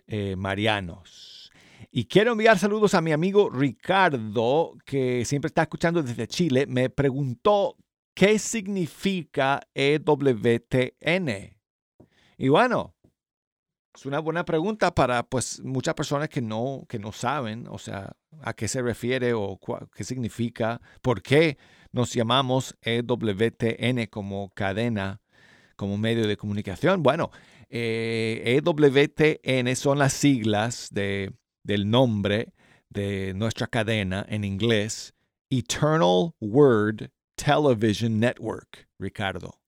eh, 0.08 0.36
marianos. 0.36 1.54
Y 1.90 2.04
quiero 2.08 2.34
enviar 2.34 2.60
saludos 2.60 2.96
a 2.96 3.02
mi 3.02 3.14
amigo 3.14 3.50
Ricardo, 3.50 4.74
que 4.84 5.24
siempre 5.24 5.48
está 5.48 5.62
escuchando 5.62 6.04
desde 6.04 6.28
Chile. 6.28 6.66
Me 6.68 6.90
preguntó 6.90 7.78
qué 8.14 8.38
significa 8.38 9.62
EWTN. 9.74 11.58
Y 12.38 12.50
bueno, 12.50 12.94
es 14.00 14.06
una 14.06 14.20
buena 14.20 14.46
pregunta 14.46 14.96
para 14.96 15.24
pues 15.24 15.62
muchas 15.62 15.94
personas 15.94 16.30
que 16.30 16.42
no, 16.42 16.86
que 16.88 17.00
no 17.00 17.12
saben, 17.12 17.68
o 17.70 17.78
sea, 17.78 18.14
a 18.42 18.54
qué 18.54 18.70
se 18.70 18.82
refiere 18.82 19.34
o 19.34 19.60
qué 19.94 20.06
significa, 20.06 20.80
por 21.02 21.22
qué 21.22 21.58
nos 21.92 22.14
llamamos 22.14 22.78
EWTN 22.82 24.06
como 24.10 24.52
cadena, 24.52 25.20
como 25.76 25.98
medio 25.98 26.28
de 26.30 26.38
comunicación. 26.38 27.04
Bueno, 27.04 27.30
eh, 27.68 28.62
EWTN 28.64 29.76
son 29.76 30.00
las 30.00 30.14
siglas 30.14 30.88
de, 30.92 31.34
del 31.66 31.90
nombre 31.90 32.54
de 32.88 33.34
nuestra 33.34 33.68
cadena 33.68 34.26
en 34.30 34.46
inglés, 34.46 35.14
Eternal 35.50 36.32
Word 36.40 37.12
Television 37.36 38.18
Network, 38.18 38.88
Ricardo 38.98 39.60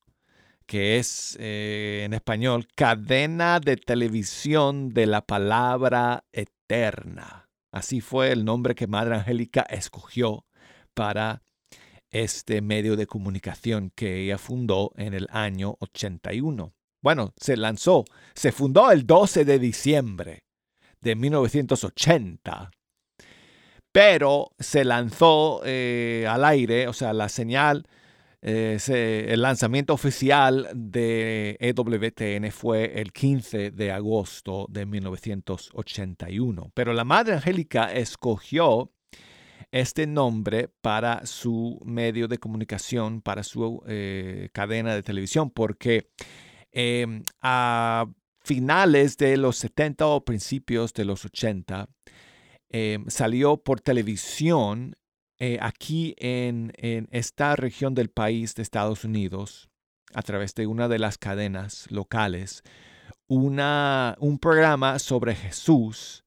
que 0.72 1.00
es 1.00 1.36
eh, 1.42 2.04
en 2.06 2.14
español 2.14 2.66
cadena 2.76 3.60
de 3.60 3.76
televisión 3.76 4.94
de 4.94 5.06
la 5.06 5.20
palabra 5.20 6.24
eterna. 6.32 7.50
Así 7.74 8.00
fue 8.00 8.32
el 8.32 8.46
nombre 8.46 8.74
que 8.74 8.88
Madre 8.88 9.16
Angélica 9.16 9.64
escogió 9.64 10.46
para 10.94 11.44
este 12.10 12.62
medio 12.62 12.96
de 12.96 13.06
comunicación 13.06 13.92
que 13.94 14.24
ella 14.24 14.38
fundó 14.38 14.94
en 14.96 15.14
el 15.14 15.28
año 15.32 15.76
81. 15.82 16.74
Bueno, 17.02 17.34
se 17.36 17.58
lanzó, 17.58 18.06
se 18.34 18.54
fundó 18.54 18.92
el 18.92 19.06
12 19.06 19.44
de 19.44 19.60
diciembre 19.60 20.46
de 21.02 21.18
1980, 21.18 22.72
pero 23.92 24.54
se 24.58 24.86
lanzó 24.86 25.64
eh, 25.66 26.26
al 26.30 26.46
aire, 26.46 26.88
o 26.88 26.94
sea, 26.94 27.12
la 27.12 27.28
señal 27.28 27.86
eh, 28.42 29.28
el 29.30 29.42
lanzamiento 29.42 29.94
oficial 29.94 30.70
de 30.74 31.58
EWTN 31.60 32.52
fue 32.52 33.00
el 33.00 33.12
15 33.12 33.72
de 33.72 33.92
agosto 33.92 34.66
de 34.70 34.86
1981. 34.86 36.72
Pero 36.74 36.94
la 36.94 37.04
Madre 37.04 37.36
Angélica 37.36 37.94
escogió 37.94 38.92
este 39.72 40.06
nombre 40.06 40.70
para 40.82 41.26
su 41.26 41.80
medio 41.86 42.28
de 42.28 42.38
comunicación, 42.38 43.22
para 43.22 43.44
su 43.44 43.82
eh, 43.88 44.50
cadena 44.52 44.94
de 44.94 45.04
televisión, 45.04 45.50
porque 45.50 46.10
eh, 46.72 47.22
a 47.42 48.06
finales 48.44 49.18
de 49.18 49.38
los 49.38 49.58
70 49.58 50.08
o 50.08 50.26
principios 50.26 50.94
de 50.94 51.06
los 51.06 51.26
80, 51.26 51.88
eh, 52.70 53.00
salió 53.08 53.58
por 53.58 53.82
televisión 53.82 54.96
eh, 55.44 55.58
aquí 55.60 56.14
en, 56.20 56.72
en 56.76 57.08
esta 57.10 57.56
región 57.56 57.96
del 57.96 58.12
país 58.12 58.54
de 58.54 58.62
Estados 58.62 59.04
Unidos, 59.04 59.72
a 60.14 60.22
través 60.22 60.54
de 60.54 60.68
una 60.68 60.88
de 60.88 61.00
las 61.00 61.18
cadenas 61.18 61.90
locales, 61.90 62.62
una, 63.28 64.16
un 64.20 64.38
programa 64.38 65.00
sobre 65.00 65.34
Jesús 65.34 66.26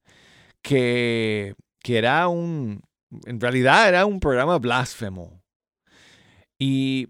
que, 0.61 1.55
que 1.81 1.97
era 1.97 2.27
un, 2.27 2.81
en 3.25 3.39
realidad 3.39 3.87
era 3.87 4.05
un 4.05 4.19
programa 4.19 4.59
blasfemo. 4.59 5.41
Y 6.59 7.07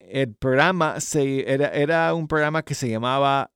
el 0.00 0.34
programa 0.34 1.00
se, 1.00 1.50
era, 1.50 1.68
era 1.68 2.12
un 2.12 2.28
programa 2.28 2.62
que 2.62 2.74
se 2.74 2.90
llamaba 2.90 3.50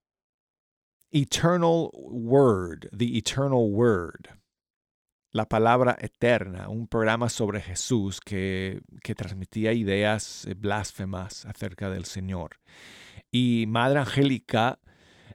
Eternal 1.10 1.90
Word, 1.92 2.88
The 2.96 3.18
Eternal 3.18 3.68
Word, 3.70 4.30
la 5.36 5.48
palabra 5.48 5.96
eterna, 6.00 6.68
un 6.68 6.88
programa 6.88 7.28
sobre 7.28 7.60
Jesús 7.60 8.20
que, 8.20 8.80
que 9.02 9.14
transmitía 9.14 9.72
ideas 9.72 10.46
eh, 10.46 10.54
blasfemas 10.54 11.44
acerca 11.46 11.90
del 11.90 12.06
Señor. 12.06 12.58
Y 13.30 13.66
Madre 13.68 14.00
Angélica 14.00 14.78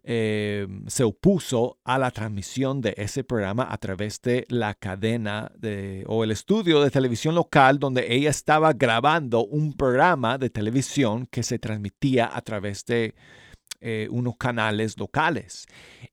eh, 0.04 0.68
se 0.88 1.04
opuso 1.04 1.78
a 1.84 2.00
la 2.00 2.10
transmisión 2.10 2.82
de 2.82 2.96
ese 2.98 3.24
programa 3.24 3.68
a 3.70 3.78
través 3.78 4.20
de 4.24 4.48
la 4.50 4.74
cadena 4.74 5.52
de, 5.56 6.04
o 6.08 6.24
el 6.24 6.32
estudio 6.32 6.82
de 6.82 6.90
televisión 6.90 7.36
local 7.36 7.78
donde 7.78 8.12
ella 8.12 8.32
estaba 8.32 8.74
grabando 8.74 9.46
un 9.46 9.74
programa 9.74 10.40
de 10.40 10.50
televisión 10.50 11.28
que 11.28 11.44
se 11.44 11.60
transmitía 11.60 12.28
a 12.34 12.42
través 12.42 12.84
de 12.86 13.14
eh, 13.80 14.08
unos 14.10 14.38
canales 14.38 14.98
locales. 14.98 15.68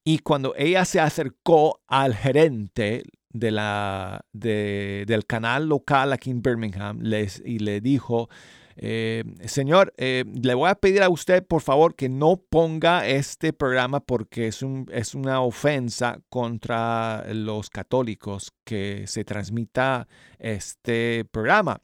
Y 0.05 0.19
cuando 0.19 0.55
ella 0.57 0.85
se 0.85 1.01
acercó 1.01 1.81
al 1.87 2.15
gerente 2.15 3.05
de 3.31 3.51
la, 3.51 4.25
de- 4.33 5.05
del 5.07 5.27
canal 5.27 5.67
local 5.69 6.13
aquí 6.13 6.31
en 6.31 6.43
Birmingham 6.43 7.01
les, 7.03 7.43
y 7.45 7.59
le 7.59 7.81
dijo, 7.81 8.29
eh, 8.77 9.25
señor, 9.45 9.93
eh, 9.97 10.25
le 10.41 10.55
voy 10.55 10.71
a 10.71 10.77
pedir 10.77 11.03
a 11.03 11.09
usted, 11.09 11.45
por 11.45 11.61
favor, 11.63 11.95
que 11.97 12.09
no 12.09 12.37
ponga 12.37 13.07
este 13.09 13.53
programa 13.53 14.01
porque 14.01 14.47
es, 14.47 14.63
un, 14.63 14.87
es 14.93 15.15
una 15.15 15.41
ofensa 15.41 16.21
contra 16.29 17.25
los 17.35 17.71
católicos 17.71 18.53
que 18.65 19.07
se 19.09 19.25
transmita 19.25 20.07
este 20.39 21.25
programa. 21.31 21.83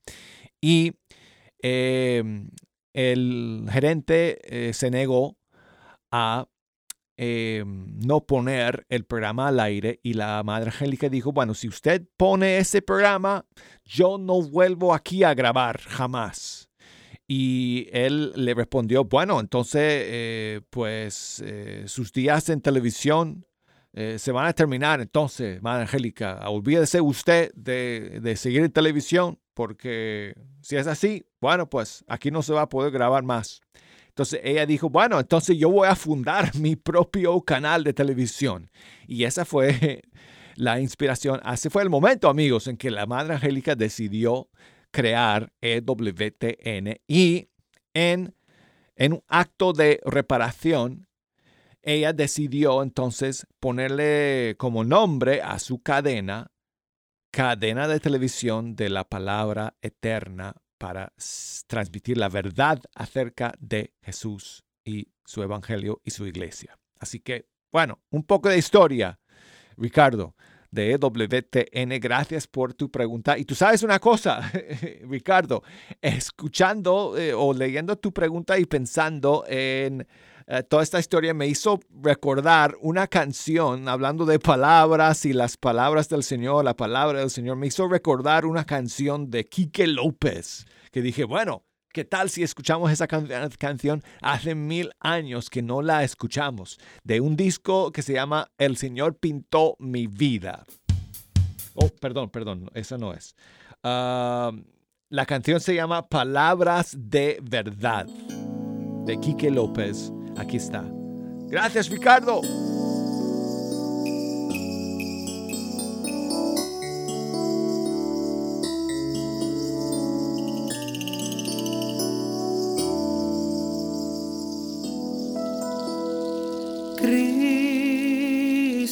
Y 0.60 0.92
eh, 1.62 2.22
el 2.92 3.66
gerente 3.70 4.72
se 4.72 4.90
negó 4.90 5.36
a 6.12 6.46
eh, 7.16 7.64
no 7.66 8.26
poner 8.26 8.86
el 8.88 9.04
programa 9.04 9.48
al 9.48 9.60
aire 9.60 10.00
y 10.02 10.14
la 10.14 10.42
Madre 10.42 10.70
Angélica 10.70 11.08
dijo, 11.08 11.32
bueno, 11.32 11.54
si 11.54 11.68
usted 11.68 12.02
pone 12.16 12.58
ese 12.58 12.82
programa, 12.82 13.46
yo 13.84 14.18
no 14.18 14.42
vuelvo 14.42 14.94
aquí 14.94 15.22
a 15.22 15.34
grabar 15.34 15.80
jamás. 15.80 16.68
Y 17.26 17.88
él 17.92 18.32
le 18.36 18.52
respondió, 18.54 19.04
bueno, 19.04 19.40
entonces, 19.40 19.80
eh, 19.82 20.60
pues 20.70 21.42
eh, 21.46 21.84
sus 21.86 22.12
días 22.12 22.48
en 22.48 22.60
televisión 22.60 23.46
se 24.16 24.32
van 24.32 24.46
a 24.46 24.52
terminar. 24.52 25.00
Entonces, 25.00 25.62
Madre 25.62 25.82
Angélica, 25.82 26.40
olvídese 26.48 27.00
usted 27.00 27.52
de, 27.54 28.18
de 28.20 28.34
seguir 28.34 28.62
en 28.62 28.72
televisión, 28.72 29.38
porque 29.54 30.34
si 30.62 30.74
es 30.74 30.88
así, 30.88 31.24
bueno, 31.40 31.70
pues 31.70 32.04
aquí 32.08 32.32
no 32.32 32.42
se 32.42 32.52
va 32.52 32.62
a 32.62 32.68
poder 32.68 32.90
grabar 32.90 33.22
más. 33.22 33.60
Entonces 34.14 34.42
ella 34.44 34.64
dijo, 34.64 34.88
bueno, 34.88 35.18
entonces 35.18 35.58
yo 35.58 35.68
voy 35.70 35.88
a 35.88 35.96
fundar 35.96 36.54
mi 36.60 36.76
propio 36.76 37.40
canal 37.40 37.82
de 37.82 37.92
televisión. 37.92 38.70
Y 39.08 39.24
esa 39.24 39.44
fue 39.44 40.02
la 40.54 40.80
inspiración. 40.80 41.40
Ese 41.52 41.68
fue 41.68 41.82
el 41.82 41.90
momento, 41.90 42.28
amigos, 42.28 42.68
en 42.68 42.76
que 42.76 42.92
la 42.92 43.06
Madre 43.06 43.34
Angélica 43.34 43.74
decidió 43.74 44.48
crear 44.92 45.52
EWTN 45.60 47.00
y 47.08 47.48
en, 47.92 48.36
en 48.94 49.14
un 49.14 49.24
acto 49.26 49.72
de 49.72 50.00
reparación, 50.04 51.08
ella 51.82 52.12
decidió 52.12 52.84
entonces 52.84 53.48
ponerle 53.58 54.54
como 54.58 54.84
nombre 54.84 55.42
a 55.42 55.58
su 55.58 55.82
cadena, 55.82 56.52
cadena 57.32 57.88
de 57.88 57.98
televisión 57.98 58.76
de 58.76 58.90
la 58.90 59.02
palabra 59.02 59.74
eterna 59.82 60.54
para 60.84 61.14
transmitir 61.66 62.18
la 62.18 62.28
verdad 62.28 62.78
acerca 62.94 63.54
de 63.58 63.94
Jesús 64.02 64.66
y 64.84 65.08
su 65.24 65.42
evangelio 65.42 66.02
y 66.04 66.10
su 66.10 66.26
iglesia. 66.26 66.78
Así 67.00 67.20
que, 67.20 67.48
bueno, 67.72 68.02
un 68.10 68.22
poco 68.22 68.50
de 68.50 68.58
historia, 68.58 69.18
Ricardo, 69.78 70.34
de 70.70 70.90
E 70.90 70.98
EWTN. 71.00 71.98
Gracias 72.00 72.46
por 72.46 72.74
tu 72.74 72.90
pregunta. 72.90 73.38
Y 73.38 73.46
tú 73.46 73.54
sabes 73.54 73.82
una 73.82 73.98
cosa, 73.98 74.42
Ricardo, 75.08 75.62
escuchando 76.02 77.16
eh, 77.16 77.32
o 77.32 77.54
leyendo 77.54 77.96
tu 77.96 78.12
pregunta 78.12 78.58
y 78.58 78.66
pensando 78.66 79.46
en 79.48 80.06
eh, 80.46 80.62
toda 80.62 80.82
esta 80.82 80.98
historia 80.98 81.32
me 81.34 81.46
hizo 81.46 81.80
recordar 82.02 82.76
una 82.80 83.06
canción, 83.06 83.88
hablando 83.88 84.26
de 84.26 84.38
palabras 84.38 85.24
y 85.24 85.32
las 85.32 85.56
palabras 85.56 86.08
del 86.08 86.22
Señor, 86.22 86.64
la 86.64 86.76
palabra 86.76 87.20
del 87.20 87.30
Señor, 87.30 87.56
me 87.56 87.66
hizo 87.68 87.88
recordar 87.88 88.44
una 88.46 88.64
canción 88.64 89.30
de 89.30 89.44
Quique 89.44 89.86
López, 89.86 90.66
que 90.90 91.00
dije, 91.02 91.24
bueno, 91.24 91.64
¿qué 91.92 92.04
tal 92.04 92.28
si 92.28 92.42
escuchamos 92.42 92.90
esa 92.90 93.06
can- 93.06 93.28
canción? 93.58 94.02
Hace 94.20 94.54
mil 94.54 94.90
años 95.00 95.48
que 95.48 95.62
no 95.62 95.80
la 95.80 96.04
escuchamos, 96.04 96.78
de 97.04 97.20
un 97.20 97.36
disco 97.36 97.90
que 97.92 98.02
se 98.02 98.12
llama 98.12 98.50
El 98.58 98.76
Señor 98.76 99.16
pintó 99.16 99.76
mi 99.78 100.06
vida. 100.06 100.66
Oh, 101.74 101.88
perdón, 101.88 102.30
perdón, 102.30 102.70
esa 102.74 102.98
no 102.98 103.12
es. 103.12 103.34
La 103.82 105.26
canción 105.26 105.60
se 105.60 105.74
llama 105.74 106.08
Palabras 106.08 106.96
de 106.98 107.38
Verdad, 107.42 108.06
de 108.06 109.20
Quique 109.20 109.50
López. 109.50 110.12
Aquí 110.36 110.56
está. 110.56 110.84
Gracias, 111.48 111.88
Ricardo. 111.88 112.40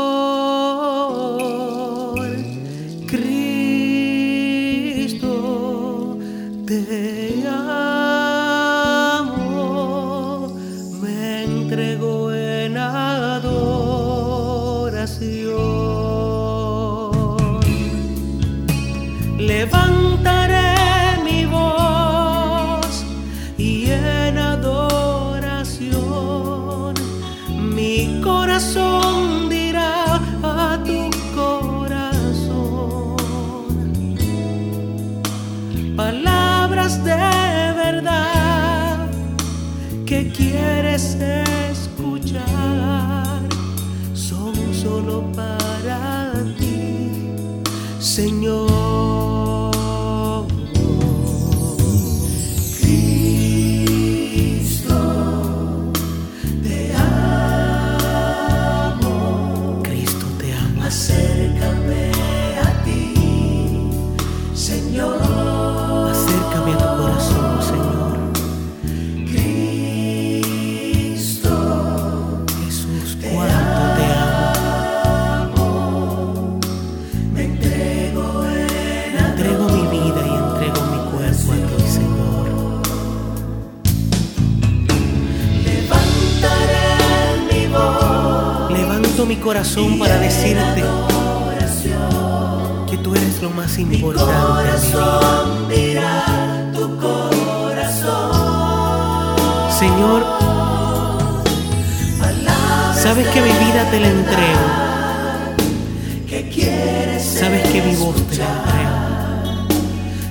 Sabes 107.35 107.69
que 107.69 107.81
vivo 107.81 108.15
real. 108.31 109.67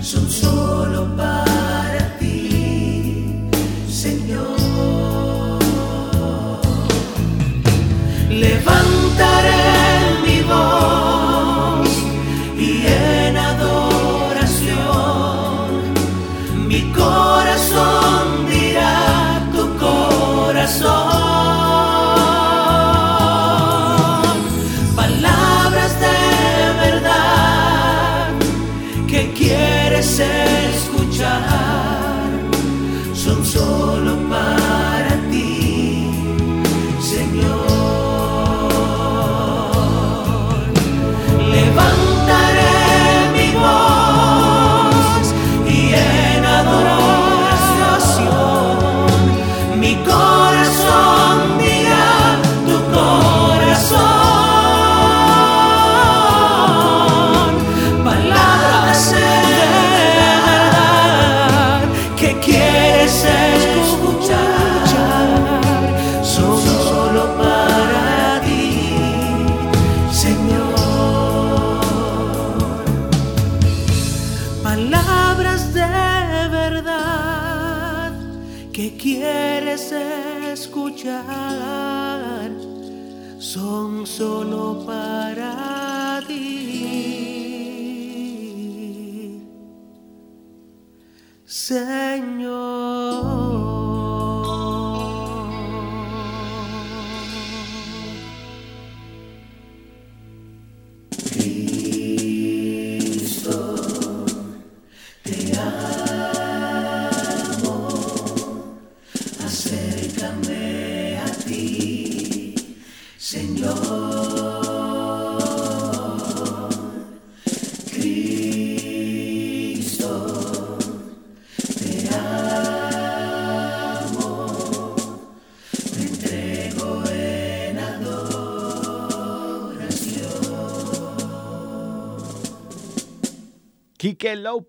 Son 0.01 0.30
solo 0.30 1.06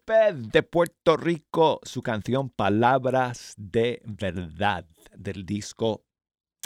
López 0.07 0.53
de 0.53 0.63
Puerto 0.63 1.17
Rico, 1.17 1.81
su 1.83 2.03
canción 2.03 2.51
Palabras 2.51 3.55
de 3.57 4.03
Verdad 4.05 4.87
del 5.17 5.47
disco 5.47 6.05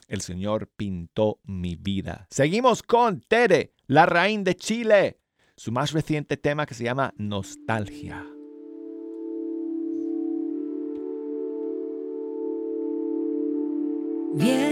El 0.08 0.22
Señor 0.22 0.68
pintó 0.76 1.38
mi 1.44 1.76
vida. 1.76 2.26
Seguimos 2.30 2.82
con 2.82 3.20
Tere, 3.20 3.74
la 3.86 4.06
raíz 4.06 4.42
de 4.42 4.56
Chile, 4.56 5.20
su 5.56 5.70
más 5.70 5.92
reciente 5.92 6.36
tema 6.36 6.66
que 6.66 6.74
se 6.74 6.84
llama 6.84 7.14
Nostalgia. 7.16 8.26
Bien. 14.34 14.67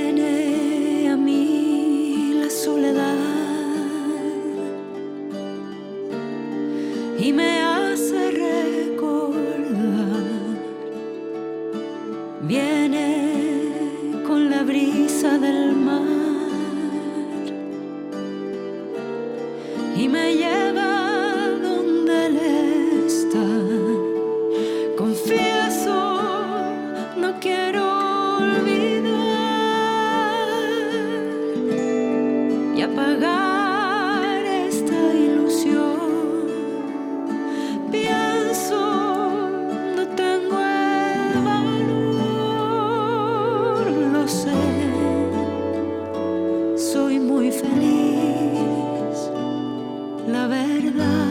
muy 47.47 47.53
feliz, 47.53 49.31
la 50.27 50.49
verdad. 50.49 51.26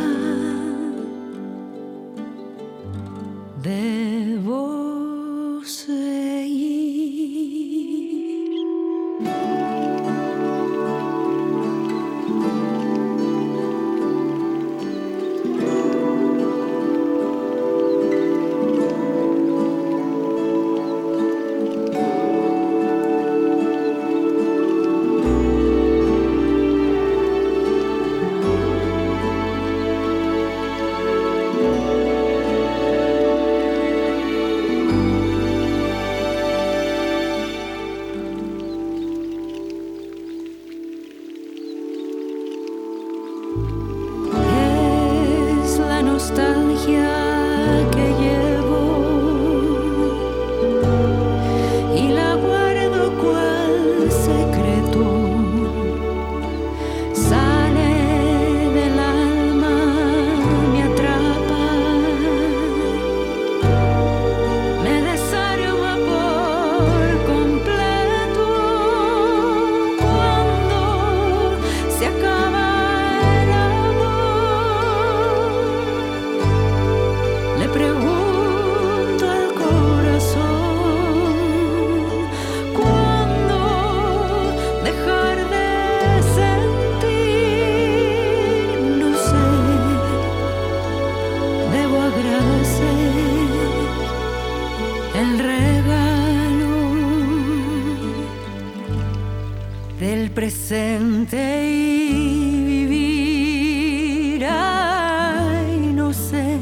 Del 99.99 100.31
presente 100.31 101.69
y 101.69 102.65
vivir. 102.87 104.45
Ay, 104.45 105.93
no 105.93 106.13
sé, 106.13 106.57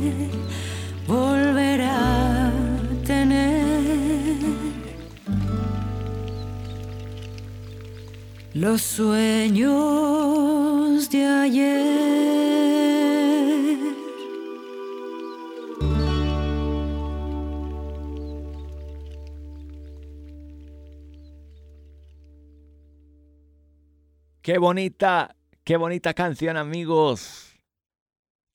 volver 1.07 1.81
a 1.81 2.51
tener 3.05 4.37
los 8.53 8.81
sueños 8.81 9.73
de 11.09 11.25
ayer. 11.25 12.32
Qué 24.43 24.57
bonita, 24.57 25.37
qué 25.63 25.77
bonita 25.77 26.13
canción, 26.13 26.57
amigos. 26.57 27.55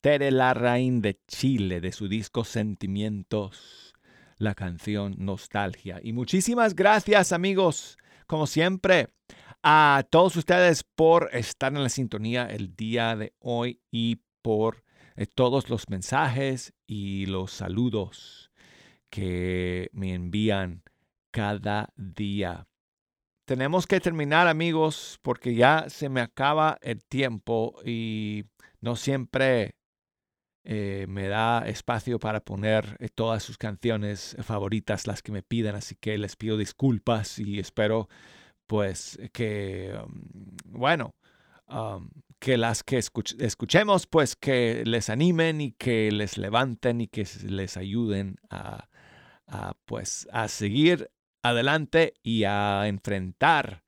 Tere 0.03 0.30
Larraín 0.30 1.01
de 1.01 1.18
Chile, 1.26 1.80
de 1.80 1.93
su 1.93 2.09
disco 2.09 2.45
Sentimientos, 2.45 3.95
la 4.36 4.55
canción 4.55 5.14
Nostalgia. 5.16 5.99
Y 6.03 6.12
muchísimas 6.12 6.76
gracias, 6.76 7.32
amigos, 7.32 7.97
como 8.26 8.47
siempre, 8.47 9.14
a 9.62 10.05
todos 10.11 10.36
ustedes 10.36 10.84
por 10.84 11.30
estar 11.32 11.72
en 11.72 11.82
la 11.82 11.89
sintonía 11.89 12.45
el 12.45 12.76
día 12.76 13.16
de 13.16 13.32
hoy 13.39 13.80
y 13.91 14.20
por 14.43 14.84
eh, 15.16 15.24
todos 15.24 15.70
los 15.70 15.89
mensajes 15.89 16.74
y 16.86 17.24
los 17.24 17.51
saludos 17.51 18.51
que 19.09 19.89
me 19.95 20.12
envían 20.12 20.82
cada 21.30 21.95
día 21.97 22.68
tenemos 23.49 23.86
que 23.86 23.99
terminar, 23.99 24.46
amigos, 24.46 25.18
porque 25.22 25.55
ya 25.55 25.86
se 25.88 26.11
me 26.11 26.20
acaba 26.20 26.76
el 26.82 27.03
tiempo 27.03 27.80
y 27.82 28.44
no 28.82 28.94
siempre 28.94 29.74
eh, 30.64 31.07
me 31.09 31.28
da 31.28 31.66
espacio 31.66 32.18
para 32.18 32.40
poner 32.40 32.99
eh, 33.01 33.09
todas 33.09 33.42
sus 33.42 33.57
canciones 33.57 34.36
favoritas, 34.42 35.07
las 35.07 35.22
que 35.22 35.32
me 35.32 35.42
piden, 35.42 35.76
así 35.76 35.96
que 35.99 36.18
les 36.18 36.36
pido 36.36 36.59
disculpas 36.59 37.38
y 37.38 37.59
espero 37.59 38.11
pues 38.66 39.18
que, 39.32 39.99
um, 39.99 40.78
bueno, 40.78 41.14
que 42.38 42.59
las 42.59 42.82
que 42.82 42.99
escuchemos 42.99 44.07
pues 44.07 44.36
que 44.36 44.82
les 44.84 45.09
animen 45.09 45.62
y 45.62 45.72
que 45.72 46.12
les 46.12 46.36
levanten 46.36 47.01
y 47.01 47.09
que 47.09 47.26
les 47.44 47.78
ayuden 47.78 48.36
a 48.51 48.88
pues 49.86 50.28
a 50.32 50.49
seguir 50.49 51.11
adelante 51.43 52.14
y 52.22 52.45
a 52.45 52.86
enfrentar 52.86 53.84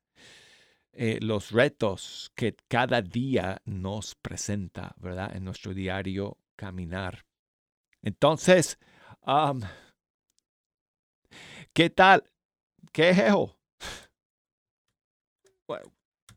eh, 0.93 1.19
los 1.21 1.51
retos 1.51 2.31
que 2.35 2.55
cada 2.67 3.01
día 3.01 3.61
nos 3.65 4.15
presenta, 4.15 4.93
¿verdad? 4.97 5.35
En 5.35 5.45
nuestro 5.45 5.73
diario 5.73 6.37
caminar. 6.57 7.25
Entonces, 8.01 8.77
¿qué 11.73 11.89
tal? 11.89 12.23
¿Qué 12.91 13.09
es 13.11 13.19
eso? 13.19 13.57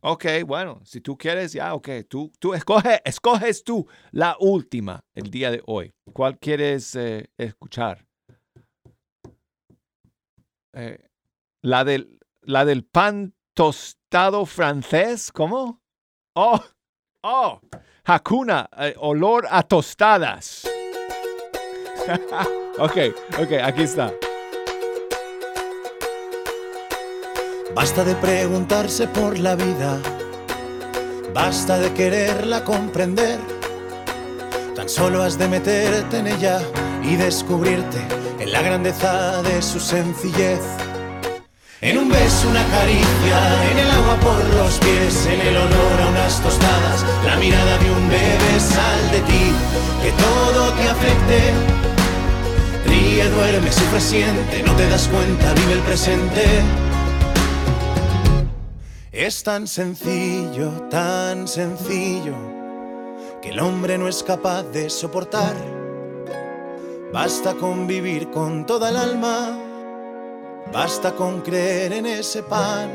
ok, 0.00 0.24
bueno, 0.46 0.80
si 0.84 1.00
tú 1.00 1.18
quieres, 1.18 1.52
ya, 1.52 1.74
ok, 1.74 1.88
tú, 2.08 2.30
tú 2.38 2.54
escoge, 2.54 3.00
escoges 3.04 3.64
tú 3.64 3.88
la 4.12 4.36
última 4.38 5.00
el 5.14 5.30
día 5.30 5.50
de 5.50 5.62
hoy. 5.66 5.92
¿Cuál 6.12 6.38
quieres 6.38 6.94
eh, 6.94 7.28
escuchar? 7.36 8.06
Eh, 10.76 10.98
la, 11.62 11.84
del, 11.84 12.18
la 12.42 12.64
del 12.64 12.84
pan 12.84 13.34
tostado 13.54 14.44
francés, 14.44 15.30
¿cómo? 15.30 15.80
Oh, 16.34 16.60
oh, 17.22 17.60
Hakuna, 18.04 18.68
eh, 18.78 18.94
olor 18.98 19.46
a 19.48 19.62
tostadas. 19.62 20.68
ok, 22.78 22.96
ok, 23.40 23.52
aquí 23.62 23.82
está. 23.82 24.12
Basta 27.72 28.04
de 28.04 28.16
preguntarse 28.16 29.06
por 29.06 29.38
la 29.38 29.54
vida, 29.54 30.00
basta 31.32 31.78
de 31.78 31.94
quererla 31.94 32.64
comprender. 32.64 33.38
Tan 34.74 34.88
solo 34.88 35.22
has 35.22 35.38
de 35.38 35.48
meterte 35.48 36.18
en 36.18 36.26
ella 36.26 36.60
y 37.04 37.14
descubrirte 37.14 38.23
en 38.44 38.52
la 38.52 38.60
grandeza 38.60 39.42
de 39.42 39.62
su 39.62 39.80
sencillez. 39.80 40.60
En 41.80 41.96
un 41.96 42.10
beso, 42.10 42.48
una 42.50 42.64
caricia, 42.66 43.70
en 43.70 43.78
el 43.78 43.90
agua 43.90 44.16
por 44.20 44.44
los 44.56 44.74
pies, 44.78 45.26
en 45.26 45.40
el 45.40 45.56
olor 45.56 46.00
a 46.02 46.06
unas 46.08 46.42
tostadas, 46.42 47.04
la 47.24 47.36
mirada 47.36 47.78
de 47.78 47.90
un 47.90 48.08
bebé, 48.08 48.60
sal 48.60 49.10
de 49.12 49.20
ti, 49.20 49.44
que 50.02 50.12
todo 50.12 50.72
te 50.74 50.88
afecte. 50.88 51.40
Ríe, 52.86 53.28
duerme, 53.30 53.72
sufre, 53.72 54.00
siente, 54.00 54.62
no 54.62 54.76
te 54.76 54.88
das 54.90 55.08
cuenta, 55.08 55.54
vive 55.54 55.72
el 55.72 55.80
presente. 55.80 56.44
Es 59.10 59.42
tan 59.42 59.66
sencillo, 59.66 60.70
tan 60.90 61.48
sencillo, 61.48 62.36
que 63.40 63.50
el 63.50 63.60
hombre 63.60 63.96
no 63.96 64.06
es 64.06 64.22
capaz 64.22 64.64
de 64.64 64.90
soportar. 64.90 65.73
Basta 67.14 67.54
con 67.54 67.86
vivir 67.86 68.28
con 68.32 68.66
toda 68.66 68.90
el 68.90 68.96
alma, 68.96 69.56
basta 70.72 71.12
con 71.12 71.42
creer 71.42 71.92
en 71.92 72.06
ese 72.06 72.42
pan. 72.42 72.90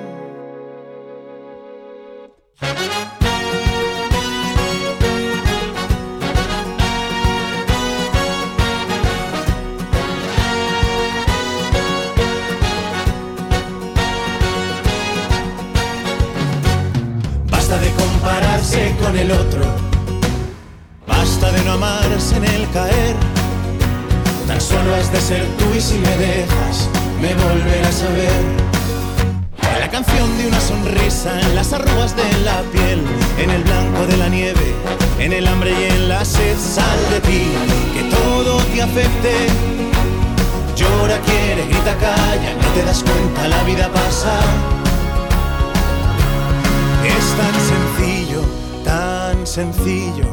Basta 17.50 17.80
de 17.80 17.90
compararse 17.94 18.98
con 19.02 19.16
el 19.16 19.32
otro, 19.32 19.62
basta 21.08 21.54
de 21.54 21.64
no 21.64 21.72
amarse 21.72 22.36
en 22.36 22.44
el 22.44 22.70
caer. 22.72 23.39
Solo 24.70 24.94
has 24.94 25.12
de 25.12 25.20
ser 25.20 25.46
tú 25.58 25.66
y 25.76 25.82
si 25.82 25.96
me 25.96 26.16
dejas, 26.18 26.88
me 27.20 27.34
volverás 27.34 28.04
a 28.04 28.10
ver. 28.14 29.80
La 29.80 29.90
canción 29.90 30.38
de 30.38 30.48
una 30.48 30.62
sonrisa, 30.62 31.42
en 31.42 31.56
las 31.56 31.74
arrugas 31.74 32.16
de 32.16 32.30
la 32.46 32.62
piel, 32.72 33.02
en 33.40 33.50
el 33.50 33.64
blanco 33.64 34.06
de 34.06 34.18
la 34.18 34.30
nieve, 34.30 34.76
en 35.18 35.34
el 35.34 35.48
hambre 35.48 35.72
y 35.72 35.84
en 35.86 36.10
la 36.10 36.24
sed, 36.24 36.56
sal 36.56 37.00
de 37.10 37.20
ti, 37.22 37.48
que 37.96 38.04
todo 38.16 38.58
te 38.72 38.84
afecte. 38.84 39.48
Llora, 40.76 41.18
quiere, 41.22 41.66
grita, 41.66 41.96
calla, 41.96 42.54
no 42.62 42.68
te 42.76 42.84
das 42.84 43.04
cuenta, 43.04 43.48
la 43.48 43.64
vida 43.64 43.90
pasa. 43.92 44.40
Es 47.18 47.26
tan 47.42 47.56
sencillo, 47.74 48.42
tan 48.84 49.48
sencillo, 49.48 50.30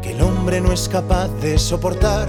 que 0.00 0.12
el 0.12 0.22
hombre 0.22 0.60
no 0.60 0.72
es 0.72 0.88
capaz 0.88 1.26
de 1.42 1.58
soportar. 1.58 2.28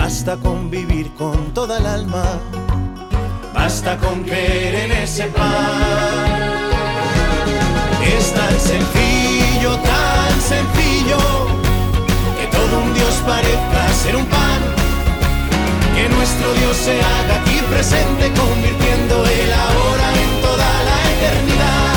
Basta 0.00 0.36
con 0.36 0.70
vivir 0.70 1.12
con 1.14 1.52
toda 1.52 1.78
el 1.78 1.86
alma, 1.86 2.24
basta 3.52 3.98
con 3.98 4.22
creer 4.22 4.74
en 4.84 4.92
ese 4.92 5.24
pan. 5.24 6.40
Es 8.16 8.32
tan 8.32 8.60
sencillo, 8.60 9.76
tan 9.92 10.40
sencillo, 10.40 11.18
que 12.38 12.46
todo 12.46 12.78
un 12.84 12.94
Dios 12.94 13.14
parezca 13.26 13.92
ser 13.92 14.14
un 14.14 14.26
pan. 14.26 14.60
Que 15.96 16.08
nuestro 16.08 16.54
Dios 16.54 16.76
se 16.76 16.92
haga 16.92 17.42
aquí 17.42 17.58
presente, 17.68 18.30
convirtiendo 18.40 19.26
el 19.26 19.52
ahora 19.52 20.08
en 20.22 20.40
toda 20.40 20.68
la 20.88 20.98
eternidad. 21.12 21.87